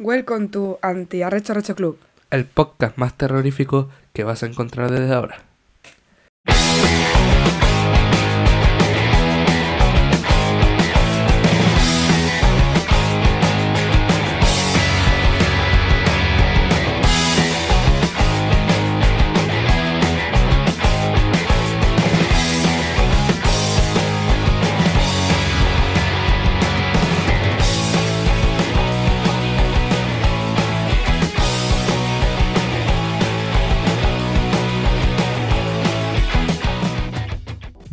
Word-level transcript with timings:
Welcome 0.00 0.48
to 0.48 0.80
Anti 0.82 1.22
Arrecho 1.22 1.52
Arrecho 1.52 1.76
Club. 1.76 1.96
El 2.30 2.46
podcast 2.46 2.98
más 2.98 3.14
terrorífico 3.14 3.90
que 4.12 4.24
vas 4.24 4.42
a 4.42 4.46
encontrar 4.46 4.90
desde 4.90 5.14
ahora. 5.14 5.44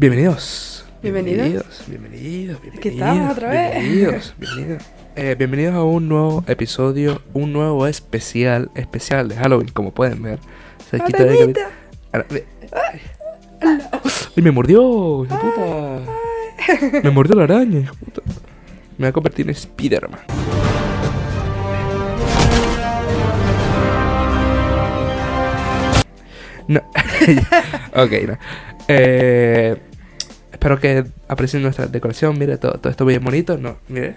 Bienvenidos. 0.06 0.84
Bienvenidos. 1.04 1.46
Bienvenidos, 1.46 1.84
bienvenidos, 1.88 2.62
bienvenidos. 2.62 2.78
Aquí 2.80 2.88
estamos 2.90 3.32
otra 3.34 3.50
vez. 3.52 3.74
Bienvenidos, 3.84 4.34
bienvenidos. 4.40 4.84
Eh, 5.16 5.36
bienvenidos 5.38 5.76
a 5.76 5.84
un 5.84 6.10
nuevo 6.10 6.44
episodio, 6.48 7.22
un 7.34 7.54
nuevo 7.54 7.86
especial, 7.86 8.72
especial 8.74 9.28
de 9.30 9.36
Halloween, 9.36 9.68
como 9.72 9.92
pueden 9.92 10.24
ver. 10.24 10.40
De 10.92 10.98
Arañita. 11.00 11.70
Ara- 12.14 12.26
ve- 12.32 12.48
Ay, 12.72 14.42
me 14.42 14.50
mordió, 14.50 15.24
de 15.30 15.36
puta. 15.36 17.02
Me 17.04 17.12
mordió 17.12 17.36
la 17.36 17.44
araña, 17.44 17.82
hijo 17.82 17.94
de 17.94 18.06
puta. 18.06 18.22
Me 18.98 19.06
voy 19.06 19.08
a 19.10 19.12
convertir 19.14 19.48
en 19.50 19.54
Spiderman. 19.56 20.20
No. 26.68 26.80
ok, 27.94 28.12
no. 28.28 28.38
Eh, 28.88 29.76
espero 30.62 30.80
que 30.80 31.04
aprecien 31.28 31.64
nuestra 31.64 31.88
decoración. 31.88 32.38
Mire, 32.38 32.58
todo, 32.60 32.74
todo 32.74 32.92
esto 32.92 33.04
bien 33.04 33.24
bonito. 33.24 33.58
No, 33.58 33.78
mire. 33.88 34.16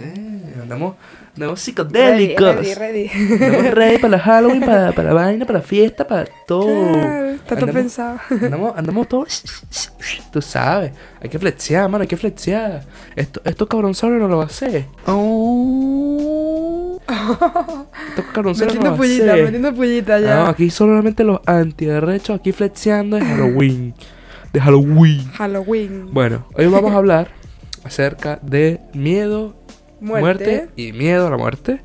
Eh, 0.00 0.54
andamos, 0.62 0.94
andamos 1.36 1.60
psicodélicos. 1.60 2.56
Ready, 2.56 2.74
ready, 2.74 3.08
ready. 3.08 3.44
Andamos 3.44 3.74
ready 3.74 3.98
para 3.98 4.08
la 4.12 4.18
Halloween, 4.18 4.60
para, 4.60 4.92
para 4.92 5.08
la 5.08 5.14
vaina, 5.14 5.44
para 5.44 5.58
la 5.58 5.64
fiesta, 5.64 6.06
para 6.08 6.24
todo. 6.46 6.64
Claro, 6.92 7.30
está 7.32 7.56
todo 7.56 7.66
Andamos- 7.66 7.74
pensado. 7.74 8.20
Andamos, 8.30 8.72
andamos 8.78 9.08
todos. 9.08 9.44
Tú 10.32 10.40
sabes, 10.40 10.92
hay 11.20 11.28
que 11.28 11.38
flexear, 11.38 11.86
mano, 11.90 12.00
hay 12.02 12.08
que 12.08 12.16
flexear. 12.16 12.82
Esto, 13.14 13.42
esto 13.44 13.68
cabronzado 13.68 14.14
no 14.14 14.28
lo 14.28 14.38
va 14.38 14.44
a 14.44 14.46
hacer. 14.46 14.86
Oh. 15.06 16.09
Esto 17.10 18.24
cabronzado 18.32 18.66
no 18.74 18.74
metiendo 18.74 18.96
pullita, 18.96 19.32
hacer. 19.32 19.44
metiendo 19.44 19.74
pullita 19.74 20.20
ya. 20.20 20.36
No, 20.36 20.46
aquí 20.46 20.70
solamente 20.70 21.24
los 21.24 21.40
antiarrechos, 21.46 22.38
aquí 22.38 22.52
flexeando 22.52 23.16
de 23.16 23.24
Halloween. 23.24 23.94
De 24.52 24.60
Halloween. 24.60 25.24
Halloween. 25.32 26.08
Bueno, 26.12 26.46
hoy 26.54 26.66
vamos 26.66 26.92
a 26.92 26.96
hablar 26.96 27.28
acerca 27.84 28.38
de 28.42 28.80
miedo, 28.94 29.54
muerte, 30.00 30.44
Muerte. 30.44 30.68
y 30.76 30.92
miedo 30.92 31.26
a 31.26 31.30
la 31.30 31.36
muerte. 31.36 31.80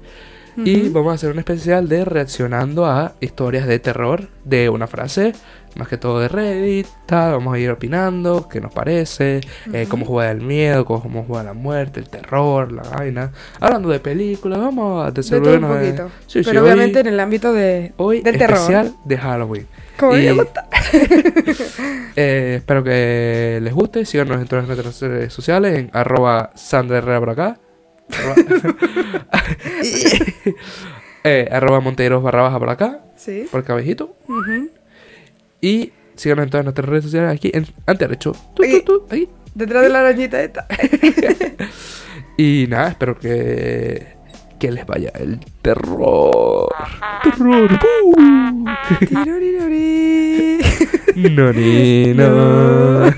Y 0.57 0.87
vamos 0.87 1.11
a 1.11 1.15
hacer 1.15 1.31
un 1.31 1.39
especial 1.39 1.89
de 1.89 2.05
reaccionando 2.05 2.85
a 2.85 3.15
historias 3.19 3.67
de 3.67 3.77
terror 3.79 4.29
de 4.45 4.69
una 4.69 4.87
frase, 4.87 5.33
más 5.75 5.87
que 5.87 5.97
todo 5.97 6.19
de 6.19 6.27
Reddit. 6.27 6.87
tal, 7.05 7.33
Vamos 7.33 7.53
a 7.53 7.59
ir 7.59 7.69
opinando, 7.69 8.47
qué 8.49 8.61
nos 8.61 8.73
parece, 8.73 9.41
eh, 9.73 9.85
cómo 9.89 10.05
juega 10.05 10.31
el 10.31 10.41
miedo, 10.41 10.85
cómo 10.85 11.23
juega 11.27 11.43
la 11.43 11.53
muerte, 11.53 11.99
el 11.99 12.09
terror, 12.09 12.71
la 12.71 12.83
vaina. 12.83 13.31
Hablando 13.59 13.89
de 13.89 13.99
películas, 13.99 14.59
vamos 14.59 15.01
a 15.01 15.05
De 15.05 15.09
un 15.09 15.13
desenvolvernos 15.15 15.77
poquito. 15.77 16.09
Sí, 16.27 16.43
sí, 16.43 16.49
Pero 16.49 16.63
obviamente 16.63 16.99
en 17.01 17.07
el 17.07 17.19
ámbito 17.19 17.51
de, 17.53 17.93
Hoy 17.97 18.21
del 18.21 18.37
terror. 18.37 18.57
especial 18.57 18.93
de 19.05 19.17
Halloween. 19.17 19.67
Como 19.99 20.15
y- 20.17 20.23
me 20.25 20.31
gusta. 20.33 20.67
Eh, 22.17 22.55
espero 22.59 22.81
que 22.81 23.59
les 23.61 23.73
guste. 23.73 24.05
Síganos 24.05 24.39
en 24.41 24.47
todas 24.47 24.65
nuestras 24.65 25.01
redes 25.01 25.33
sociales. 25.33 25.77
En 25.77 25.89
arroba 25.91 26.51
Sandra 26.55 26.99
Herrera 26.99 27.19
por 27.19 27.29
acá. 27.31 27.57
Arroba, 28.17 28.35
eh, 31.23 31.49
arroba 31.51 31.79
Monteros 31.81 32.23
barra 32.23 32.43
baja 32.43 32.59
por 32.59 32.69
acá. 32.69 32.99
Sí. 33.17 33.47
Por 33.51 33.63
cabejito. 33.65 34.15
Ujú. 34.27 34.69
Y 35.61 35.91
síganos 36.15 36.43
en 36.45 36.49
todas 36.49 36.65
nuestras 36.65 36.87
redes 36.87 37.03
sociales 37.05 37.31
aquí 37.31 37.51
en 37.53 37.65
Antiarrecho. 37.85 38.33
Tu, 38.55 38.63
tu, 38.83 39.05
Ahí. 39.09 39.29
Detrás 39.53 39.83
de 39.83 39.89
la 39.89 39.99
arañita 39.99 40.41
esta. 40.41 40.67
Y 42.37 42.65
nada, 42.67 42.89
espero 42.89 43.17
que, 43.17 44.07
que 44.59 44.69
les 44.69 44.85
vaya 44.85 45.09
el 45.15 45.39
terror. 45.61 46.67
Terror. 47.23 47.69
No, 51.15 51.53
ni, 51.53 52.13
no. 52.13 52.29
no. 52.29 53.13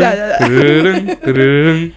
Ya, 0.00 0.14
ya, 0.14 0.38
ya. 0.38 0.46
Tururún. 0.46 1.18
Tururún. 1.22 1.94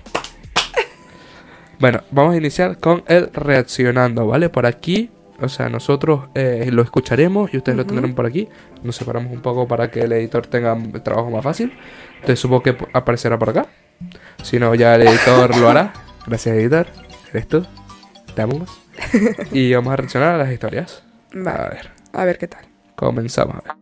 Bueno, 1.80 2.02
vamos 2.12 2.34
a 2.34 2.38
iniciar 2.38 2.78
con 2.80 3.04
el 3.08 3.32
reaccionando, 3.34 4.26
¿vale? 4.28 4.50
Por 4.50 4.66
aquí, 4.66 5.12
o 5.40 5.48
sea, 5.50 5.70
nosotros 5.70 6.30
eh, 6.34 6.70
lo 6.72 6.82
escucharemos 6.82 7.54
y 7.54 7.58
ustedes 7.58 7.76
lo 7.78 7.84
Ujú. 7.84 7.94
tendrán 7.94 8.16
por 8.16 8.26
aquí. 8.26 8.48
Nos 8.84 8.96
separamos 8.96 9.32
un 9.32 9.42
poco 9.42 9.68
para 9.68 9.92
que 9.92 10.02
el 10.02 10.12
editor 10.14 10.48
tenga 10.48 10.74
el 10.76 11.02
trabajo 11.04 11.30
más 11.30 11.44
fácil. 11.44 11.72
Entonces 12.16 12.40
supongo 12.40 12.64
que 12.64 12.78
aparecerá 12.94 13.38
por 13.38 13.50
acá. 13.52 13.68
Si 14.44 14.58
no, 14.60 14.74
ya 14.76 14.96
el 14.96 15.04
editor 15.08 15.56
lo 15.58 15.70
hará. 15.70 15.94
Gracias, 16.26 16.56
editor. 16.56 16.88
Eres 17.32 17.48
tú. 17.48 17.66
Te 18.36 18.42
amamos. 18.42 18.70
Y 19.52 19.74
vamos 19.74 19.94
a 19.94 19.96
reaccionar 19.98 20.36
a 20.36 20.38
las 20.38 20.52
historias. 20.52 21.04
A 21.34 21.38
Vale. 21.40 21.70
ver, 21.70 21.92
A 22.14 22.26
ver 22.26 22.38
qué 22.40 22.48
tal. 22.48 22.66
comenzamos. 22.96 23.58
A 23.58 23.62
ver. 23.64 23.76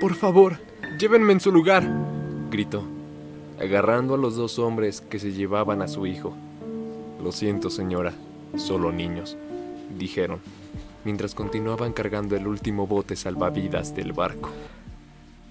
Por 0.00 0.14
favor, 0.14 0.58
llévenme 0.98 1.32
en 1.32 1.40
su 1.40 1.50
lugar, 1.52 1.84
gritó, 2.50 2.84
agarrando 3.60 4.14
a 4.14 4.18
los 4.18 4.36
dos 4.36 4.58
hombres 4.58 5.00
que 5.00 5.18
se 5.18 5.32
llevaban 5.32 5.82
a 5.82 5.88
su 5.88 6.06
hijo. 6.06 6.34
Lo 7.22 7.32
siento, 7.32 7.70
señora, 7.70 8.12
solo 8.56 8.92
niños, 8.92 9.36
dijeron, 9.98 10.40
mientras 11.04 11.34
continuaban 11.34 11.92
cargando 11.92 12.36
el 12.36 12.46
último 12.46 12.86
bote 12.86 13.16
salvavidas 13.16 13.94
del 13.94 14.12
barco. 14.12 14.50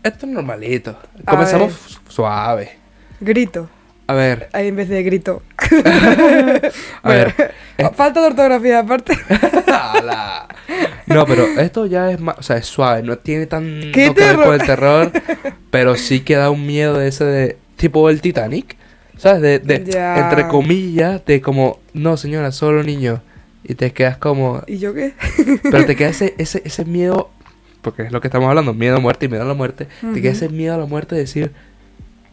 Esto 0.04 0.26
es 0.26 0.32
normalito. 0.32 0.96
Comenzamos 1.26 2.00
suave. 2.08 2.78
Grito. 3.20 3.68
A 4.08 4.14
ver, 4.14 4.50
Ahí 4.54 4.68
en 4.68 4.76
vez 4.76 4.88
de 4.90 5.02
grito. 5.04 5.42
a 7.04 7.10
ver. 7.10 7.34
Falta 7.96 8.22
de 8.22 8.28
ortografía 8.28 8.80
aparte. 8.80 9.14
No, 11.08 11.26
pero 11.26 11.46
esto 11.60 11.86
ya 11.86 12.12
es 12.12 12.20
más, 12.20 12.38
o 12.40 12.44
sea, 12.44 12.58
es 12.58 12.66
suave, 12.66 13.04
no 13.04 13.18
tiene 13.20 13.46
tanto 13.46 13.88
¿Qué 13.88 13.92
que 13.92 14.10
ver 14.10 14.16
terror? 14.16 14.46
con 14.46 14.54
el 14.56 14.62
terror, 14.66 15.12
pero 15.70 15.96
sí 15.96 16.22
que 16.22 16.36
da 16.36 16.50
un 16.50 16.66
miedo 16.66 16.98
de 16.98 17.08
ese 17.08 17.24
de 17.26 17.58
tipo 17.76 18.10
el 18.10 18.22
Titanic, 18.22 18.76
¿sabes? 19.18 19.42
De, 19.42 19.60
de 19.60 19.86
Ya. 19.86 20.18
entre 20.18 20.48
comillas, 20.48 21.24
de 21.26 21.42
como, 21.42 21.80
no 21.94 22.18
señora, 22.18 22.52
solo 22.52 22.82
niño. 22.84 23.22
Y 23.64 23.76
te 23.76 23.92
quedas 23.94 24.18
como, 24.18 24.64
¿Y 24.68 24.80
yo 24.80 24.94
qué? 24.96 25.14
pero 25.72 25.86
te 25.86 25.96
queda 25.96 26.10
ese, 26.10 26.34
ese, 26.40 26.62
ese 26.66 26.86
miedo, 26.86 27.30
porque 27.82 28.02
es 28.04 28.12
lo 28.12 28.20
que 28.20 28.28
estamos 28.28 28.50
hablando, 28.50 28.74
miedo 28.74 28.98
a 28.98 29.00
muerte 29.00 29.28
y 29.28 29.30
miedo 29.30 29.44
a 29.44 29.48
la 29.48 29.54
muerte, 29.54 29.88
te 30.14 30.22
queda 30.22 30.32
ese 30.32 30.50
miedo 30.50 30.74
a 30.74 30.78
la 30.80 30.86
muerte 30.88 31.14
de 31.16 31.22
decir, 31.22 31.52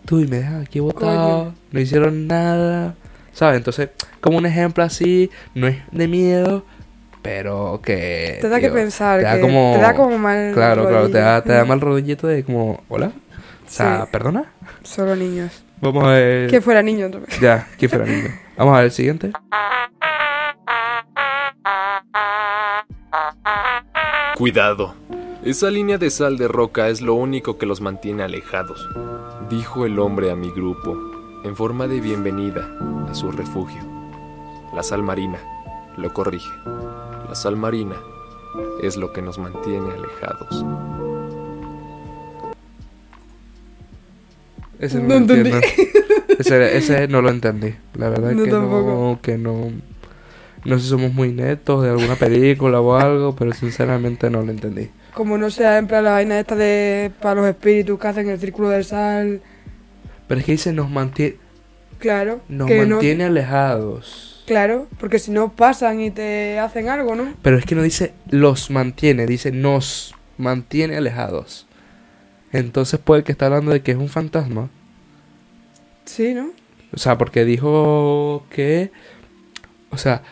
tú 0.04 0.20
y 0.20 0.26
me 0.26 0.38
dejan 0.38 0.62
aquí 0.62 0.80
botado, 0.80 1.54
no 1.70 1.80
hicieron 1.80 2.26
nada, 2.26 2.94
¿sabes? 3.32 3.56
Entonces, 3.58 3.90
como 4.20 4.38
un 4.38 4.46
ejemplo 4.46 4.82
así, 4.84 5.30
no 5.54 5.66
es 5.68 5.78
de 5.90 6.08
miedo, 6.08 6.64
pero 7.22 7.80
que... 7.82 8.38
Te 8.40 8.48
da 8.48 8.60
que 8.60 8.70
pensar. 8.70 9.18
te 9.20 9.24
da 9.24 9.34
que 9.36 9.40
como- 9.40 9.72
Te 9.76 9.80
da 9.82 9.94
como 9.94 10.18
mal. 10.18 10.52
Claro, 10.54 10.88
claro, 10.88 11.08
te 11.10 11.18
da, 11.18 11.42
te 11.42 11.50
da 11.50 11.58
rodillo. 11.60 11.68
mal 11.68 11.80
rodillito 11.80 12.26
de 12.26 12.44
como, 12.44 12.82
hola, 12.88 13.06
o 13.66 13.70
sea, 13.70 14.02
Sí. 14.04 14.08
perdona. 14.12 14.44
Solo 14.82 15.14
niños. 15.16 15.64
Vamos 15.80 16.04
a 16.04 16.08
ver... 16.12 16.50
Que 16.50 16.60
fuera 16.60 16.82
niño 16.82 17.06
otra 17.06 17.20
vez. 17.20 17.40
Ya, 17.40 17.66
¿quién 17.78 17.90
fuera 17.90 18.04
niño? 18.06 18.28
Vamos 18.56 18.74
a 18.74 18.76
ver 18.78 18.84
el 18.86 18.92
siguiente. 18.92 19.32
Cuidado, 24.36 24.94
esa 25.44 25.70
línea 25.70 25.98
de 25.98 26.10
sal 26.10 26.38
de 26.38 26.48
roca 26.48 26.88
es 26.88 27.00
lo 27.00 27.14
único 27.14 27.58
que 27.58 27.66
los 27.66 27.80
mantiene 27.80 28.22
alejados, 28.22 28.88
dijo 29.50 29.86
el 29.86 29.98
hombre 29.98 30.30
a 30.30 30.36
mi 30.36 30.50
grupo, 30.50 30.96
en 31.44 31.56
forma 31.56 31.88
de 31.88 32.00
bienvenida 32.00 32.68
a 33.08 33.14
su 33.14 33.30
refugio. 33.32 33.80
La 34.74 34.82
sal 34.82 35.02
marina, 35.02 35.38
lo 35.96 36.12
corrige. 36.14 36.48
La 37.28 37.34
sal 37.34 37.56
marina 37.56 37.96
es 38.82 38.96
lo 38.96 39.12
que 39.12 39.22
nos 39.22 39.38
mantiene 39.38 39.90
alejados. 39.90 40.64
Ese 44.78 44.98
No 44.98 45.02
no, 45.02 45.08
lo 45.08 45.14
entendí. 45.16 45.50
entiendo. 45.50 45.66
Ese, 46.38 46.76
ese 46.76 47.08
no 47.08 47.20
lo 47.22 47.30
entendí. 47.30 47.74
La 47.94 48.08
verdad 48.08 48.32
No 48.32 48.44
que 48.44 48.50
tampoco. 48.50 48.86
no, 48.86 49.18
que 49.22 49.38
no. 49.38 49.70
No 50.64 50.76
sé 50.78 50.84
si 50.84 50.88
somos 50.90 51.12
muy 51.12 51.30
netos 51.32 51.82
de 51.82 51.90
alguna 51.90 52.14
película 52.16 52.80
o 52.80 52.94
algo, 52.96 53.36
pero 53.36 53.52
sinceramente 53.52 54.30
no 54.30 54.42
lo 54.42 54.50
entendí. 54.50 54.90
Como 55.14 55.36
no 55.38 55.50
sea 55.50 55.78
en 55.78 55.86
plan 55.86 56.04
la 56.04 56.12
vaina 56.12 56.38
esta 56.40 56.56
de 56.56 57.12
para 57.20 57.34
los 57.40 57.46
espíritus 57.48 57.98
que 57.98 58.06
hacen 58.08 58.28
el 58.30 58.40
círculo 58.40 58.70
de 58.70 58.82
sal. 58.82 59.42
Pero 60.26 60.40
es 60.40 60.46
que 60.46 60.52
dice 60.52 60.72
nos 60.72 60.90
mantiene, 60.90 61.36
Claro. 61.98 62.40
nos 62.48 62.66
que 62.68 62.80
no- 62.86 62.96
mantiene 62.96 63.24
alejados. 63.24 64.42
claro, 64.46 64.88
porque 64.98 65.18
si 65.18 65.30
no 65.30 65.52
pasan 65.52 66.00
y 66.00 66.10
te 66.10 66.58
hacen 66.58 66.88
algo, 66.88 67.14
¿no? 67.14 67.34
Pero 67.42 67.58
es 67.58 67.64
que 67.66 67.74
no 67.74 67.82
dice 67.82 68.12
los 68.30 68.70
mantiene, 68.70 69.26
dice 69.26 69.52
nos 69.52 70.14
mantiene 70.38 70.96
alejados. 70.96 71.66
Entonces 72.52 72.98
puede 72.98 73.22
que 73.22 73.32
está 73.32 73.46
hablando 73.46 73.70
de 73.72 73.82
que 73.82 73.92
es 73.92 73.96
un 73.98 74.08
fantasma. 74.08 74.68
Sí, 76.04 76.34
¿no? 76.34 76.50
O 76.94 76.98
sea, 76.98 77.16
porque 77.18 77.44
dijo 77.44 78.44
que. 78.50 78.90
O 79.90 79.96
sea, 79.98 80.22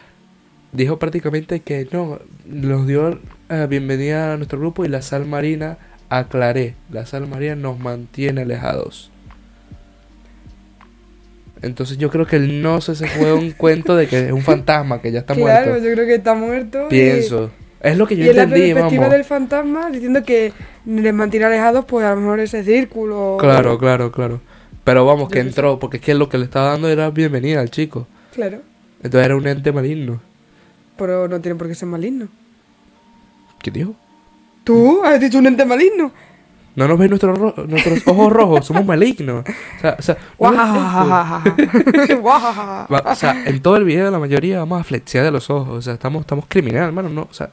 dijo 0.73 0.99
prácticamente 0.99 1.61
que 1.61 1.87
no. 1.93 2.19
Nos 2.47 2.87
dio 2.87 3.19
eh, 3.51 3.67
bienvenida 3.69 4.33
a 4.33 4.37
nuestro 4.37 4.59
grupo 4.59 4.85
y 4.85 4.89
la 4.89 5.03
sal 5.03 5.27
marina, 5.27 5.77
aclaré, 6.09 6.75
la 6.91 7.07
sal 7.07 7.27
marina 7.27 7.57
nos 7.57 7.79
mantiene 7.79 8.43
alejados. 8.43 9.11
Entonces 11.63 11.99
yo 11.99 12.11
creo 12.11 12.27
que 12.27 12.37
el 12.37 12.63
no 12.63 12.81
se 12.81 12.95
se 12.95 13.07
fue 13.07 13.35
un 13.35 13.51
cuento 13.53 13.95
de 13.95 14.07
que 14.07 14.27
es 14.27 14.33
un 14.33 14.41
fantasma, 14.43 15.03
que 15.03 15.13
ya 15.13 15.21
está 15.21 15.35
claro, 15.35 15.71
muerto. 15.73 15.87
yo 15.87 15.93
creo 15.95 16.07
que 16.07 16.15
está 16.15 16.35
muerto. 16.35 16.87
y- 16.87 16.91
Pienso. 16.91 17.51
Es 17.83 17.97
lo 17.97 18.07
que 18.07 18.15
yo 18.17 18.25
Y 18.25 18.29
en 18.29 18.37
la 18.37 18.43
entendí, 18.43 18.73
perspectiva 18.75 19.01
vamos. 19.05 19.13
del 19.17 19.25
fantasma, 19.25 19.91
diciendo 19.91 20.23
que 20.23 20.53
les 20.85 21.15
mantiene 21.15 21.47
alejados, 21.47 21.87
pues 21.87 22.05
a 22.05 22.11
lo 22.15 22.21
mejor 22.21 22.41
ese 22.41 22.63
círculo. 22.63 23.39
Claro, 23.41 23.79
claro, 23.79 24.13
claro. 24.13 24.41
Pero 24.85 25.07
vamos, 25.07 25.25
Yo 25.25 25.29
que 25.31 25.41
entró, 25.41 25.79
porque 25.79 25.97
es 25.97 26.03
que 26.03 26.13
lo 26.15 26.29
que 26.29 26.37
le 26.37 26.45
estaba 26.45 26.73
dando 26.73 26.89
era 26.89 27.09
bienvenida 27.11 27.61
al 27.61 27.71
chico. 27.71 28.07
Claro. 28.35 28.61
Entonces 29.03 29.25
era 29.25 29.35
un 29.37 29.47
ente 29.47 29.73
maligno. 29.73 30.21
Pero 30.99 31.27
no 31.27 31.41
tiene 31.41 31.57
por 31.57 31.69
qué 31.69 31.75
ser 31.75 31.89
maligno. 31.89 32.29
¿Qué 33.63 33.71
dijo? 33.71 33.95
¿Tú? 34.65 35.03
¿Has 35.05 35.21
dicho 35.21 35.39
un 35.39 35.47
ente 35.47 35.65
maligno? 35.65 36.13
No 36.77 36.87
nos 36.87 36.99
ven 36.99 37.09
nuestros, 37.11 37.37
ro- 37.37 37.55
nuestros 37.67 38.07
ojos 38.07 38.33
rojos, 38.33 38.67
somos 38.67 38.85
malignos. 38.87 39.45
O 39.47 39.81
sea, 39.81 39.97
o 39.99 40.03
sea, 40.03 40.17
no 40.39 40.51
o 43.05 43.15
sea, 43.15 43.45
en 43.45 43.61
todo 43.61 43.77
el 43.77 43.85
video 43.85 44.11
la 44.11 44.19
mayoría 44.19 44.59
vamos 44.61 44.81
a 44.81 44.85
flexear 44.85 45.25
de 45.25 45.31
los 45.31 45.51
ojos. 45.51 45.69
O 45.79 45.83
sea, 45.83 45.95
estamos, 45.95 46.21
estamos 46.21 46.45
criminal, 46.49 46.85
hermano. 46.85 47.09
No, 47.09 47.23
o 47.23 47.35
sea, 47.35 47.51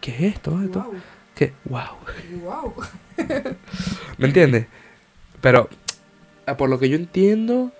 ¿qué 0.00 0.10
es 0.12 0.34
esto? 0.34 0.58
esto? 0.62 0.80
Guau, 0.80 0.94
¿Qué? 1.34 1.52
Wow. 1.64 1.82
guau. 2.42 2.74
¿Me 4.18 4.26
entiendes? 4.26 4.66
Pero, 5.40 5.68
ah, 6.46 6.56
por 6.56 6.68
lo 6.70 6.78
que 6.78 6.88
yo 6.88 6.96
entiendo, 6.96 7.72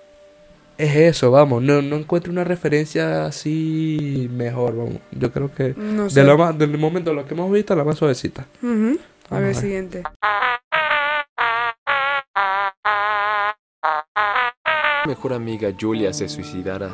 es 0.83 0.95
eso, 0.95 1.31
vamos. 1.31 1.61
No, 1.61 1.81
no 1.81 1.95
encuentro 1.97 2.31
una 2.31 2.43
referencia 2.43 3.25
así 3.25 4.29
mejor, 4.31 4.75
vamos. 4.75 4.95
Yo 5.11 5.31
creo 5.31 5.53
que 5.53 5.73
No 5.77 6.09
sé. 6.09 6.21
de 6.21 6.25
lo 6.27 6.37
más, 6.37 6.57
del 6.57 6.77
momento 6.77 7.13
lo 7.13 7.25
que 7.25 7.33
hemos 7.33 7.51
visto, 7.51 7.75
la 7.75 7.83
más 7.83 7.97
suavecita. 7.97 8.45
Ver, 8.61 8.97
a 9.29 9.39
ver. 9.39 9.55
siguiente. 9.55 10.03
mejor 15.07 15.33
amiga 15.33 15.71
Julia 15.79 16.13
se 16.13 16.29
suicidara, 16.29 16.89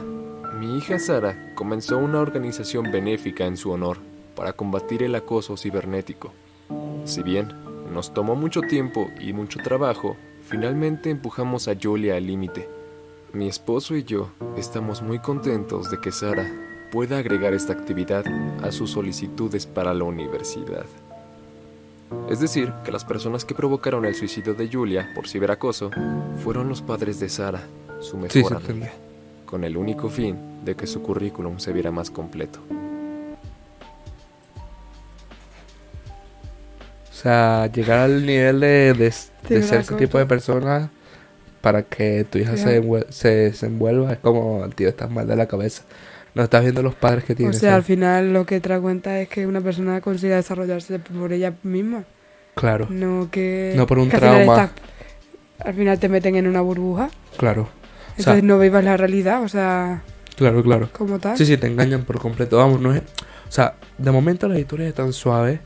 mi 0.59 0.77
hija 0.77 0.97
Sara 0.97 1.51
comenzó 1.55 1.97
una 1.97 2.19
organización 2.19 2.91
benéfica 2.91 3.45
en 3.45 3.57
su 3.57 3.69
honor 3.71 3.97
para 4.35 4.53
combatir 4.53 5.03
el 5.03 5.13
acoso 5.15 5.57
cibernético. 5.57 6.33
Si 7.05 7.21
bien 7.21 7.53
nos 7.93 8.13
tomó 8.13 8.35
mucho 8.35 8.61
tiempo 8.61 9.09
y 9.19 9.33
mucho 9.33 9.59
trabajo, 9.59 10.15
finalmente 10.47 11.09
empujamos 11.09 11.67
a 11.67 11.75
Julia 11.81 12.15
al 12.15 12.25
límite. 12.27 12.67
Mi 13.33 13.47
esposo 13.49 13.95
y 13.95 14.03
yo 14.03 14.29
estamos 14.57 15.01
muy 15.01 15.19
contentos 15.19 15.91
de 15.91 15.99
que 15.99 16.11
Sara 16.11 16.49
pueda 16.91 17.17
agregar 17.17 17.53
esta 17.53 17.73
actividad 17.73 18.25
a 18.63 18.71
sus 18.71 18.91
solicitudes 18.91 19.65
para 19.65 19.93
la 19.93 20.05
universidad. 20.05 20.85
Es 22.29 22.39
decir, 22.39 22.71
que 22.85 22.91
las 22.91 23.03
personas 23.03 23.43
que 23.43 23.53
provocaron 23.53 24.05
el 24.05 24.15
suicidio 24.15 24.53
de 24.53 24.69
Julia 24.71 25.11
por 25.13 25.27
ciberacoso 25.27 25.91
fueron 26.41 26.69
los 26.69 26.81
padres 26.81 27.19
de 27.19 27.27
Sara, 27.27 27.61
su 27.99 28.15
mejor 28.17 28.61
Sí, 28.61 28.71
amiga, 28.71 28.93
con 29.45 29.65
el 29.65 29.75
único 29.75 30.07
fin 30.07 30.63
de 30.63 30.75
que 30.75 30.87
su 30.87 31.01
currículum 31.01 31.59
se 31.59 31.73
viera 31.73 31.91
más 31.91 32.09
completo. 32.09 32.59
O 37.11 37.13
sea, 37.13 37.67
llegar 37.67 37.99
al 37.99 38.25
nivel 38.25 38.61
de, 38.61 38.93
de, 38.93 39.13
de 39.49 39.63
ser 39.63 39.81
ese 39.81 39.95
tipo 39.95 40.17
de 40.17 40.25
persona 40.25 40.91
para 41.61 41.83
que 41.83 42.25
tu 42.29 42.37
hija 42.37 42.55
se, 42.57 42.81
se 43.09 43.27
desenvuelva 43.29 44.13
es 44.13 44.19
como, 44.19 44.67
tío, 44.75 44.87
estás 44.89 45.09
mal 45.09 45.27
de 45.27 45.35
la 45.35 45.47
cabeza. 45.47 45.83
No 46.35 46.43
estás 46.43 46.61
viendo 46.63 46.83
los 46.83 46.93
padres 46.95 47.23
que 47.23 47.33
O 47.33 47.35
tienes. 47.35 47.57
sea, 47.57 47.69
al 47.75 47.81
¿sabes? 47.81 47.87
final 47.87 48.33
lo 48.33 48.45
que 48.45 48.59
trae 48.59 48.79
cuenta 48.79 49.19
es 49.19 49.27
que 49.27 49.47
una 49.47 49.61
persona 49.61 50.01
consiga 50.01 50.35
desarrollarse 50.35 50.99
por 50.99 51.33
ella 51.33 51.53
misma. 51.63 52.03
Claro, 52.55 52.87
No 52.89 53.29
que. 53.31 53.73
No 53.75 53.85
por 53.87 53.99
un 53.99 54.09
que 54.09 54.15
al 54.17 54.21
final 54.21 54.35
trauma. 54.45 54.63
estás- 54.63 54.83
al 55.59 55.73
final 55.73 55.99
te 55.99 56.09
meten 56.09 56.35
en 56.35 56.47
una 56.47 56.61
burbuja. 56.61 57.09
claro. 57.37 57.63
O 57.63 58.21
sea, 58.21 58.33
Entonces 58.33 58.43
no 58.45 58.57
vivas 58.59 58.83
la 58.83 58.97
realidad, 58.97 59.43
o 59.43 59.47
sea, 59.47 60.01
claro, 60.35 60.63
claro. 60.63 60.89
como 60.91 61.19
tal. 61.19 61.37
Sí, 61.37 61.45
sí, 61.45 61.55
te 61.57 61.67
engañan 61.67 62.03
por 62.03 62.19
completo. 62.19 62.57
Vamos, 62.57 62.81
no 62.81 62.91
es. 62.93 63.01
O 63.01 63.51
sea, 63.51 63.75
de 63.99 64.11
momento 64.11 64.47
las 64.47 64.57
historias 64.59 64.89
están 64.89 65.13
suaves. 65.13 65.59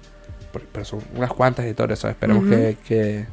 Pero 0.73 0.83
son 0.85 0.99
unas 1.15 1.31
cuantas 1.31 1.65
historias, 1.65 1.99
¿sabes? 1.99 2.15
Esperemos 2.15 2.44
Ujú. 2.44 2.51
que, 2.51 2.77
que, 2.85 3.25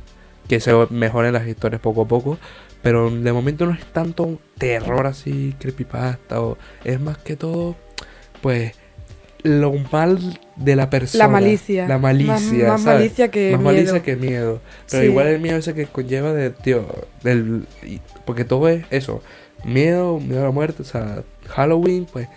que 0.48 0.60
se 0.60 0.72
mejoren 0.90 1.32
las 1.34 1.46
historias 1.46 1.80
poco 1.80 2.02
a 2.02 2.08
poco. 2.08 2.38
Pero 2.82 3.10
de 3.10 3.32
momento 3.32 3.66
no 3.66 3.72
es 3.72 3.84
tanto 3.86 4.22
un 4.22 4.38
terror 4.56 5.06
así, 5.06 5.54
creepypasta. 5.58 6.40
O, 6.40 6.56
es 6.84 7.00
más 7.00 7.18
que 7.18 7.36
todo, 7.36 7.76
pues, 8.40 8.72
lo 9.42 9.72
mal 9.92 10.18
de 10.56 10.76
la 10.76 10.88
persona. 10.90 11.24
La 11.24 11.28
malicia. 11.28 11.88
La 11.88 11.98
malicia. 11.98 12.32
Más, 12.34 12.42
más 12.52 12.82
¿sabes? 12.82 13.00
malicia 13.00 13.30
que 13.30 13.50
Más 13.52 13.60
miedo. 13.60 13.72
malicia 13.74 14.02
que 14.02 14.16
miedo. 14.16 14.60
Pero 14.90 15.02
Sí. 15.02 15.08
igual 15.08 15.26
el 15.28 15.40
miedo 15.40 15.56
ese 15.58 15.74
que 15.74 15.86
conlleva 15.86 16.32
de, 16.32 16.50
tío, 16.50 16.86
del, 17.22 17.66
porque 18.24 18.44
todo 18.44 18.68
es 18.68 18.84
eso, 18.90 19.22
miedo, 19.64 20.18
miedo 20.20 20.42
a 20.42 20.44
la 20.46 20.50
muerte, 20.52 20.82
o 20.82 20.84
sea, 20.84 21.22
Halloween, 21.48 22.06
pues, 22.12 22.28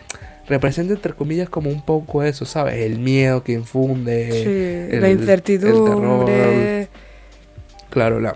representa 0.48 0.94
entre 0.94 1.14
comillas 1.14 1.50
como 1.50 1.70
un 1.70 1.84
poco 1.86 2.24
eso, 2.24 2.46
¿sabes? 2.46 2.76
El 2.76 3.00
miedo 3.00 3.44
que 3.44 3.54
infunde, 3.54 4.32
Sí, 4.32 4.96
el- 4.96 5.02
la 5.02 5.08
el 5.10 5.20
incertidumbre. 5.20 6.88
Claro, 7.92 8.20
la, 8.20 8.36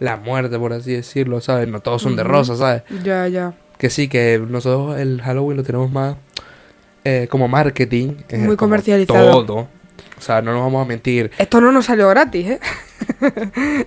la 0.00 0.16
muerte, 0.16 0.58
por 0.58 0.72
así 0.72 0.92
decirlo, 0.92 1.40
¿sabes? 1.42 1.68
No 1.68 1.80
todos 1.80 2.00
son 2.00 2.16
de 2.16 2.24
rosa, 2.24 2.56
¿sabes? 2.56 2.82
Ya, 3.02 3.28
ya. 3.28 3.52
Que 3.76 3.90
sí, 3.90 4.08
que 4.08 4.40
nosotros 4.48 4.98
el 4.98 5.20
Halloween 5.20 5.58
lo 5.58 5.62
tenemos 5.62 5.90
más 5.90 6.16
eh, 7.04 7.26
como 7.30 7.46
marketing. 7.48 8.14
eh, 8.30 8.38
Muy 8.38 8.56
comercializado. 8.56 9.44
Todo. 9.44 9.68
O 10.16 10.20
sea, 10.20 10.40
no 10.40 10.52
nos 10.52 10.62
vamos 10.62 10.82
a 10.84 10.88
mentir. 10.88 11.30
Esto 11.36 11.60
no 11.60 11.70
nos 11.70 11.84
salió 11.84 12.08
gratis, 12.08 12.46
¿eh? 12.46 12.60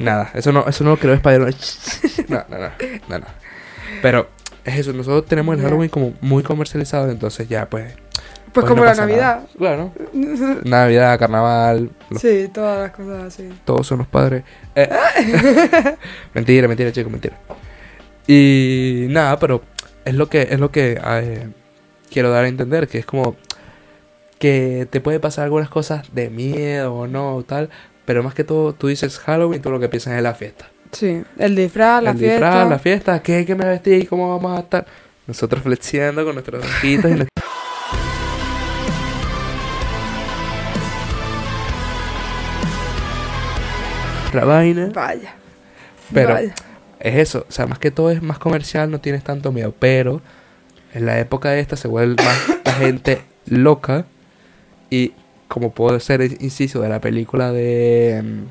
Nada, 0.00 0.30
eso 0.34 0.52
no, 0.52 0.64
eso 0.66 0.84
no 0.84 0.90
lo 0.90 0.96
creo 0.96 1.14
Spider-Man. 1.14 1.54
No, 2.28 2.44
no, 2.48 2.58
no, 2.58 2.70
no, 3.08 3.18
no. 3.20 3.26
Pero 4.02 4.28
es 4.64 4.78
eso, 4.78 4.92
nosotros 4.92 5.26
tenemos 5.26 5.56
el. 5.56 5.62
Halloween 5.62 5.88
como 5.90 6.14
muy 6.20 6.42
comercializado, 6.42 7.10
entonces 7.10 7.48
ya 7.48 7.68
pues. 7.68 7.92
Pues 8.56 8.64
pues 8.64 8.70
como 8.70 8.84
no 8.84 8.90
la 8.90 8.94
Navidad. 8.94 9.36
nada. 9.36 9.46
Claro. 9.58 9.92
Navidad, 10.64 11.18
carnaval, 11.18 11.90
los- 12.10 12.20
Sí, 12.20 12.48
todas 12.52 12.80
las 12.82 12.90
cosas 12.92 13.22
así. 13.24 13.48
todos 13.64 13.86
son 13.86 13.98
los 13.98 14.06
padres. 14.08 14.42
Eh, 14.74 14.88
mentira, 16.34 16.68
mentira, 16.68 16.90
chicos, 16.92 17.10
mentira. 17.12 17.36
Y 18.26 19.06
nada, 19.10 19.38
pero 19.38 19.62
es 20.04 20.14
lo 20.14 20.28
que 20.28 20.42
es 20.50 20.58
lo 20.58 20.70
que 20.70 21.00
eh, 21.04 21.48
quiero 22.10 22.30
dar 22.30 22.44
a 22.44 22.48
entender, 22.48 22.88
que 22.88 22.98
es 22.98 23.06
como 23.06 23.36
que 24.38 24.86
te 24.90 25.00
puede 25.00 25.20
pasar 25.20 25.44
algunas 25.44 25.68
cosas 25.68 26.12
de 26.14 26.28
miedo 26.30 26.94
o 26.94 27.06
no, 27.06 27.42
tal, 27.46 27.70
pero 28.04 28.22
más 28.22 28.34
que 28.34 28.44
todo 28.44 28.72
tú 28.74 28.88
dices 28.88 29.18
Halloween, 29.18 29.62
tú 29.62 29.70
lo 29.70 29.80
que 29.80 29.88
piensas 29.88 30.14
es 30.14 30.22
la 30.22 30.34
fiesta. 30.34 30.66
Sí, 30.92 31.22
el 31.38 31.56
disfraz, 31.56 32.02
la 32.02 32.10
el 32.10 32.18
fiesta. 32.18 32.46
disfraz, 32.46 32.68
la 32.70 32.78
fiesta, 32.78 33.22
¿qué, 33.22 33.44
qué 33.46 33.54
me 33.54 33.64
vestí? 33.64 34.06
¿Cómo 34.06 34.36
vamos 34.36 34.56
a 34.56 34.60
estar? 34.62 34.86
Nosotros 35.26 35.62
flexiando 35.62 36.24
con 36.24 36.34
nuestros 36.34 36.64
ojitos 36.64 37.10
y 37.10 37.14
nuestra... 44.42 44.54
vaina. 44.54 44.90
Vaya. 44.94 45.34
Pero 46.12 46.34
vaya. 46.34 46.54
es 47.00 47.14
eso, 47.16 47.46
o 47.48 47.52
sea, 47.52 47.66
más 47.66 47.78
que 47.78 47.90
todo 47.90 48.10
es 48.10 48.22
más 48.22 48.38
comercial, 48.38 48.90
no 48.90 49.00
tienes 49.00 49.24
tanto 49.24 49.52
miedo, 49.52 49.74
pero 49.78 50.20
en 50.94 51.06
la 51.06 51.18
época 51.18 51.50
de 51.50 51.60
esta 51.60 51.76
se 51.76 51.88
vuelve 51.88 52.22
más 52.22 52.48
la 52.64 52.72
gente 52.72 53.22
loca 53.46 54.06
y 54.90 55.12
como 55.48 55.72
puede 55.72 56.00
ser 56.00 56.20
el 56.22 56.36
inciso 56.40 56.80
de 56.80 56.88
la 56.88 57.00
película 57.00 57.52
de 57.52 58.22
mm, 58.24 58.42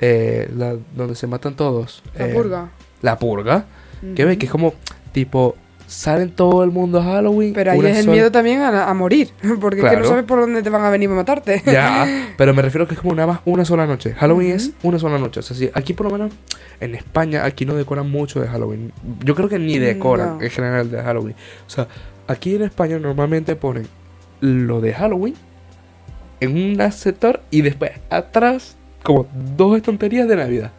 eh, 0.00 0.50
la- 0.56 0.76
donde 0.94 1.14
se 1.14 1.26
matan 1.26 1.54
todos, 1.56 2.02
La 2.16 2.26
eh, 2.28 2.32
purga. 2.34 2.70
la 3.02 3.18
purga, 3.18 3.64
que 4.16 4.24
ves 4.24 4.38
que 4.38 4.46
es 4.46 4.52
como 4.52 4.72
tipo 5.12 5.56
salen 5.90 6.30
todo 6.30 6.62
el 6.62 6.70
mundo 6.70 7.00
a 7.00 7.04
Halloween, 7.04 7.52
Pero 7.52 7.72
ahí 7.72 7.80
es 7.80 7.96
el 7.98 8.04
sola- 8.04 8.12
miedo 8.12 8.30
también 8.30 8.60
a, 8.60 8.88
a 8.88 8.94
morir. 8.94 9.30
Porque 9.60 9.78
es 9.78 9.82
que 9.84 9.88
Claro. 9.90 10.00
no 10.00 10.08
sabes 10.08 10.24
por 10.24 10.40
dónde 10.40 10.62
te 10.62 10.70
van 10.70 10.84
a 10.84 10.90
venir 10.90 11.10
a 11.10 11.14
matarte. 11.14 11.62
Ya, 11.66 12.06
pero 12.36 12.54
me 12.54 12.62
refiero 12.62 12.86
que 12.86 12.94
es 12.94 13.00
como 13.00 13.12
una, 13.12 13.26
más- 13.26 13.40
una 13.44 13.64
sola 13.64 13.86
noche. 13.86 14.14
Halloween 14.14 14.52
es 14.52 14.70
una 14.82 14.98
sola 14.98 15.18
noche. 15.18 15.40
O 15.40 15.42
sea, 15.42 15.56
sí, 15.56 15.68
aquí 15.74 15.92
por 15.92 16.06
lo 16.06 16.12
menos 16.12 16.32
en 16.80 16.94
España, 16.94 17.44
aquí 17.44 17.66
no 17.66 17.74
decoran 17.74 18.08
mucho 18.10 18.40
de 18.40 18.46
Halloween. 18.48 18.92
Yo 19.24 19.34
creo 19.34 19.48
que 19.48 19.58
ni 19.58 19.78
Mm, 19.78 19.82
decoran 19.82 20.38
no. 20.38 20.42
en 20.42 20.50
general 20.50 20.90
de 20.90 21.02
Halloween. 21.02 21.34
O 21.66 21.70
sea, 21.70 21.88
aquí 22.28 22.54
en 22.54 22.62
España 22.62 22.98
normalmente 22.98 23.56
ponen 23.56 23.86
lo 24.40 24.80
de 24.80 24.94
Halloween 24.94 25.34
en 26.40 26.54
un 26.80 26.92
sector 26.92 27.42
y 27.50 27.62
después 27.62 27.90
atrás 28.08 28.76
como 29.02 29.26
dos 29.56 29.76
estanterías 29.76 30.28
de 30.28 30.36
Navidad. 30.36 30.72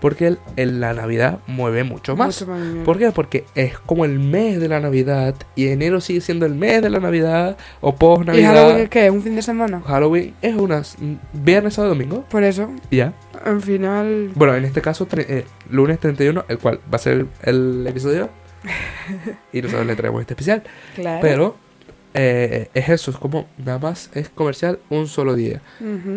Porque 0.00 0.26
el, 0.26 0.38
el- 0.56 0.80
la 0.80 0.92
Navidad 0.92 1.38
mueve 1.46 1.82
mucho 1.82 2.16
más. 2.16 2.40
Mucho 2.40 2.52
más 2.52 2.62
dinero. 2.62 2.84
¿Por 2.84 2.98
qué? 2.98 3.10
Porque 3.12 3.44
es 3.54 3.78
como 3.78 4.04
el 4.04 4.18
mes 4.18 4.60
de 4.60 4.68
la 4.68 4.78
Navidad 4.78 5.34
y 5.54 5.68
enero 5.68 6.00
sigue 6.02 6.20
siendo 6.20 6.44
el 6.46 6.54
mes 6.54 6.82
de 6.82 6.90
la 6.90 7.00
Navidad 7.00 7.56
o 7.80 7.94
post 7.96 8.22
¿Y 8.24 8.26
Halloween 8.26 8.44
Navidad. 8.52 8.80
es 8.80 8.88
qué? 8.90 9.10
¿Un 9.10 9.22
fin 9.22 9.34
de 9.36 9.42
semana? 9.42 9.80
Halloween 9.86 10.34
es 10.42 10.54
unas 10.54 10.96
viernes, 11.32 11.74
sábado, 11.74 11.94
domingo. 11.94 12.24
Por 12.28 12.44
eso, 12.44 12.70
Ya. 12.90 13.14
al 13.44 13.60
final... 13.62 14.30
Bueno, 14.34 14.54
en 14.54 14.64
este 14.66 14.82
caso, 14.82 15.08
eh, 15.16 15.44
lunes 15.70 15.98
31, 15.98 16.44
el 16.48 16.58
cual 16.58 16.78
va 16.92 16.96
a 16.96 16.98
ser 16.98 17.14
el, 17.14 17.28
el 17.42 17.86
episodio. 17.86 18.28
y 19.52 19.62
nosotros 19.62 19.86
le 19.86 19.96
traemos 19.96 20.20
este 20.20 20.34
especial. 20.34 20.62
Claro. 20.94 21.20
Pero 21.22 21.56
eh, 22.14 22.68
es 22.74 22.88
eso, 22.88 23.10
es 23.10 23.16
como 23.16 23.46
nada 23.58 23.78
más 23.78 24.10
es 24.14 24.28
comercial 24.28 24.78
un 24.90 25.06
solo 25.06 25.34
día. 25.34 25.62